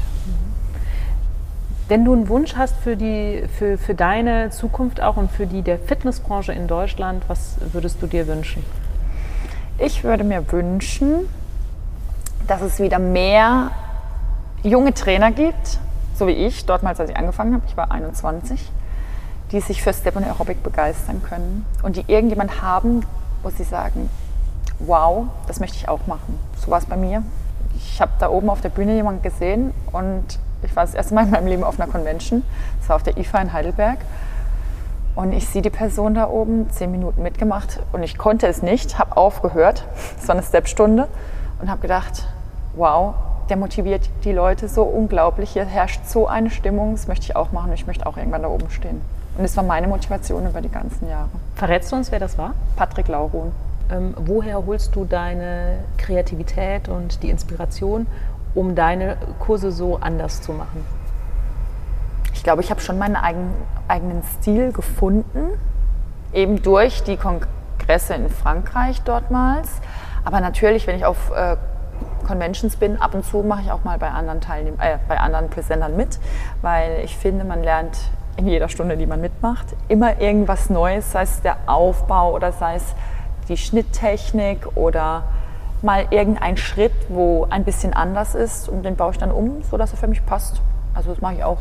Wenn 1.86 2.04
du 2.04 2.14
einen 2.14 2.28
Wunsch 2.28 2.56
hast 2.56 2.76
für, 2.76 2.96
die, 2.96 3.44
für, 3.58 3.76
für 3.76 3.94
deine 3.94 4.48
Zukunft 4.50 5.02
auch 5.02 5.18
und 5.18 5.30
für 5.30 5.46
die 5.46 5.60
der 5.60 5.78
Fitnessbranche 5.78 6.52
in 6.52 6.66
Deutschland, 6.66 7.24
was 7.28 7.56
würdest 7.72 8.00
du 8.00 8.06
dir 8.06 8.26
wünschen? 8.26 8.64
Ich 9.76 10.02
würde 10.02 10.24
mir 10.24 10.50
wünschen, 10.50 11.28
dass 12.46 12.62
es 12.62 12.80
wieder 12.80 12.98
mehr 12.98 13.70
junge 14.62 14.94
Trainer 14.94 15.30
gibt, 15.30 15.78
so 16.14 16.26
wie 16.26 16.32
ich, 16.32 16.64
dort 16.64 16.82
mal, 16.82 16.96
als 16.96 17.10
ich 17.10 17.16
angefangen 17.16 17.54
habe, 17.54 17.64
ich 17.66 17.76
war 17.76 17.90
21, 17.90 18.70
die 19.54 19.60
sich 19.60 19.82
für 19.82 19.94
Step 19.94 20.16
und 20.16 20.24
Aerobic 20.24 20.64
begeistern 20.64 21.22
können 21.22 21.64
und 21.84 21.94
die 21.94 22.04
irgendjemand 22.08 22.60
haben, 22.60 23.06
wo 23.44 23.50
sie 23.50 23.62
sagen, 23.62 24.10
wow, 24.80 25.26
das 25.46 25.60
möchte 25.60 25.76
ich 25.76 25.88
auch 25.88 26.08
machen. 26.08 26.40
So 26.58 26.72
war 26.72 26.78
es 26.78 26.86
bei 26.86 26.96
mir. 26.96 27.22
Ich 27.76 28.00
habe 28.00 28.10
da 28.18 28.28
oben 28.28 28.50
auf 28.50 28.60
der 28.60 28.68
Bühne 28.70 28.96
jemanden 28.96 29.22
gesehen 29.22 29.72
und 29.92 30.24
ich 30.64 30.74
war 30.74 30.84
das 30.84 30.94
erste 30.94 31.14
Mal 31.14 31.24
in 31.24 31.30
meinem 31.30 31.46
Leben 31.46 31.62
auf 31.62 31.78
einer 31.80 31.90
Convention. 31.90 32.42
Das 32.80 32.88
war 32.88 32.96
auf 32.96 33.04
der 33.04 33.16
IFA 33.16 33.42
in 33.42 33.52
Heidelberg. 33.52 33.98
Und 35.14 35.32
ich 35.32 35.48
sehe 35.48 35.62
die 35.62 35.70
Person 35.70 36.14
da 36.14 36.28
oben, 36.28 36.68
zehn 36.70 36.90
Minuten 36.90 37.22
mitgemacht 37.22 37.78
und 37.92 38.02
ich 38.02 38.18
konnte 38.18 38.48
es 38.48 38.60
nicht, 38.60 38.98
habe 38.98 39.16
aufgehört. 39.16 39.84
Es 40.20 40.26
war 40.26 40.34
eine 40.34 40.44
Stepstunde 40.44 41.06
und 41.60 41.70
habe 41.70 41.80
gedacht, 41.80 42.26
wow, 42.74 43.14
der 43.48 43.56
motiviert 43.56 44.10
die 44.24 44.32
Leute 44.32 44.68
so 44.68 44.82
unglaublich. 44.82 45.50
Hier 45.50 45.64
herrscht 45.64 46.00
so 46.06 46.26
eine 46.26 46.50
Stimmung, 46.50 46.94
das 46.94 47.06
möchte 47.06 47.26
ich 47.26 47.36
auch 47.36 47.52
machen 47.52 47.72
ich 47.72 47.86
möchte 47.86 48.04
auch 48.06 48.16
irgendwann 48.16 48.42
da 48.42 48.48
oben 48.48 48.68
stehen. 48.70 49.00
Und 49.36 49.42
das 49.42 49.56
war 49.56 49.64
meine 49.64 49.88
Motivation 49.88 50.46
über 50.46 50.60
die 50.60 50.70
ganzen 50.70 51.08
Jahre. 51.08 51.28
Verrätst 51.56 51.90
du 51.90 51.96
uns, 51.96 52.12
wer 52.12 52.20
das 52.20 52.38
war? 52.38 52.54
Patrick 52.76 53.08
Laurun. 53.08 53.52
Ähm, 53.90 54.14
woher 54.16 54.64
holst 54.64 54.94
du 54.94 55.04
deine 55.04 55.80
Kreativität 55.98 56.88
und 56.88 57.22
die 57.22 57.30
Inspiration, 57.30 58.06
um 58.54 58.74
deine 58.74 59.16
Kurse 59.40 59.72
so 59.72 59.96
anders 59.96 60.40
zu 60.40 60.52
machen? 60.52 60.84
Ich 62.32 62.42
glaube, 62.42 62.62
ich 62.62 62.70
habe 62.70 62.80
schon 62.80 62.98
meinen 62.98 63.16
eigen, 63.16 63.50
eigenen 63.88 64.22
Stil 64.22 64.72
gefunden, 64.72 65.58
eben 66.32 66.62
durch 66.62 67.02
die 67.02 67.16
Kongresse 67.16 68.14
in 68.14 68.28
Frankreich 68.28 69.02
dortmals. 69.02 69.80
Aber 70.24 70.40
natürlich, 70.40 70.86
wenn 70.86 70.96
ich 70.96 71.04
auf 71.04 71.32
äh, 71.34 71.56
Conventions 72.26 72.76
bin, 72.76 73.00
ab 73.00 73.14
und 73.14 73.24
zu 73.24 73.42
mache 73.42 73.62
ich 73.62 73.72
auch 73.72 73.84
mal 73.84 73.98
bei 73.98 74.10
anderen 74.10 74.40
Teilnehm 74.40 74.74
äh, 74.80 74.98
bei 75.08 75.18
anderen 75.18 75.50
Präsentern 75.50 75.96
mit, 75.96 76.18
weil 76.62 77.00
ich 77.04 77.16
finde, 77.16 77.44
man 77.44 77.62
lernt 77.62 77.98
in 78.36 78.48
jeder 78.48 78.68
Stunde, 78.68 78.96
die 78.96 79.06
man 79.06 79.20
mitmacht, 79.20 79.66
immer 79.88 80.20
irgendwas 80.20 80.70
Neues, 80.70 81.12
sei 81.12 81.22
es 81.22 81.40
der 81.42 81.56
Aufbau 81.66 82.32
oder 82.32 82.52
sei 82.52 82.76
es 82.76 82.94
die 83.48 83.56
Schnitttechnik 83.56 84.76
oder 84.76 85.24
mal 85.82 86.06
irgendein 86.10 86.56
Schritt, 86.56 86.92
wo 87.08 87.46
ein 87.50 87.64
bisschen 87.64 87.92
anders 87.92 88.34
ist 88.34 88.68
und 88.68 88.84
den 88.84 88.96
baue 88.96 89.12
ich 89.12 89.18
dann 89.18 89.30
um, 89.30 89.62
sodass 89.62 89.92
er 89.92 89.98
für 89.98 90.08
mich 90.08 90.24
passt. 90.24 90.60
Also 90.94 91.10
das 91.10 91.20
mache 91.20 91.34
ich 91.34 91.44
auch. 91.44 91.58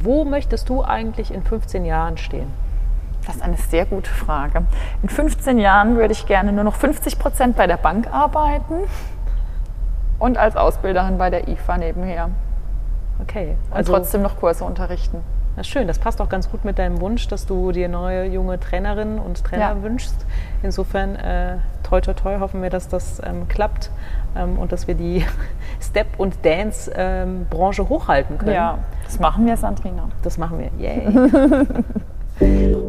Wo 0.00 0.24
möchtest 0.24 0.68
du 0.68 0.82
eigentlich 0.82 1.32
in 1.32 1.42
15 1.42 1.84
Jahren 1.84 2.16
stehen? 2.16 2.50
Das 3.26 3.36
ist 3.36 3.42
eine 3.42 3.56
sehr 3.56 3.86
gute 3.86 4.10
Frage. 4.10 4.62
In 5.02 5.08
15 5.08 5.58
Jahren 5.58 5.96
würde 5.96 6.12
ich 6.12 6.26
gerne 6.26 6.52
nur 6.52 6.62
noch 6.62 6.76
50 6.76 7.18
Prozent 7.18 7.56
bei 7.56 7.66
der 7.66 7.76
Bank 7.76 8.12
arbeiten 8.12 8.74
und 10.20 10.38
als 10.38 10.56
Ausbilderin 10.56 11.18
bei 11.18 11.30
der 11.30 11.48
IFA 11.48 11.78
nebenher. 11.78 12.30
Okay. 13.20 13.56
Und 13.70 13.86
trotzdem 13.86 14.22
noch 14.22 14.38
Kurse 14.38 14.64
unterrichten. 14.64 15.22
Na 15.56 15.64
schön, 15.64 15.86
das 15.88 15.98
passt 15.98 16.20
auch 16.20 16.28
ganz 16.28 16.50
gut 16.50 16.64
mit 16.66 16.78
deinem 16.78 17.00
Wunsch, 17.00 17.28
dass 17.28 17.46
du 17.46 17.72
dir 17.72 17.88
neue 17.88 18.26
junge 18.26 18.60
Trainerinnen 18.60 19.18
und 19.18 19.42
Trainer 19.42 19.74
Ja. 19.76 19.82
wünschst. 19.82 20.14
Insofern, 20.62 21.16
äh, 21.16 21.56
toi, 21.82 22.00
toi, 22.02 22.12
toi, 22.12 22.38
hoffen 22.40 22.60
wir, 22.62 22.68
dass 22.68 22.88
das 22.88 23.22
ähm, 23.24 23.48
klappt 23.48 23.90
ähm, 24.36 24.58
und 24.58 24.72
dass 24.72 24.86
wir 24.86 24.94
die 24.94 25.24
Step- 25.80 26.18
und 26.18 26.44
Dance-Branche 26.44 27.88
hochhalten 27.88 28.36
können. 28.36 28.52
Ja, 28.52 28.78
das 29.04 29.18
machen 29.18 29.46
wir, 29.46 29.56
Sandrina. 29.56 30.10
Das 30.22 30.36
machen 30.36 30.58
wir. 30.58 30.70
Yay. 30.78 31.08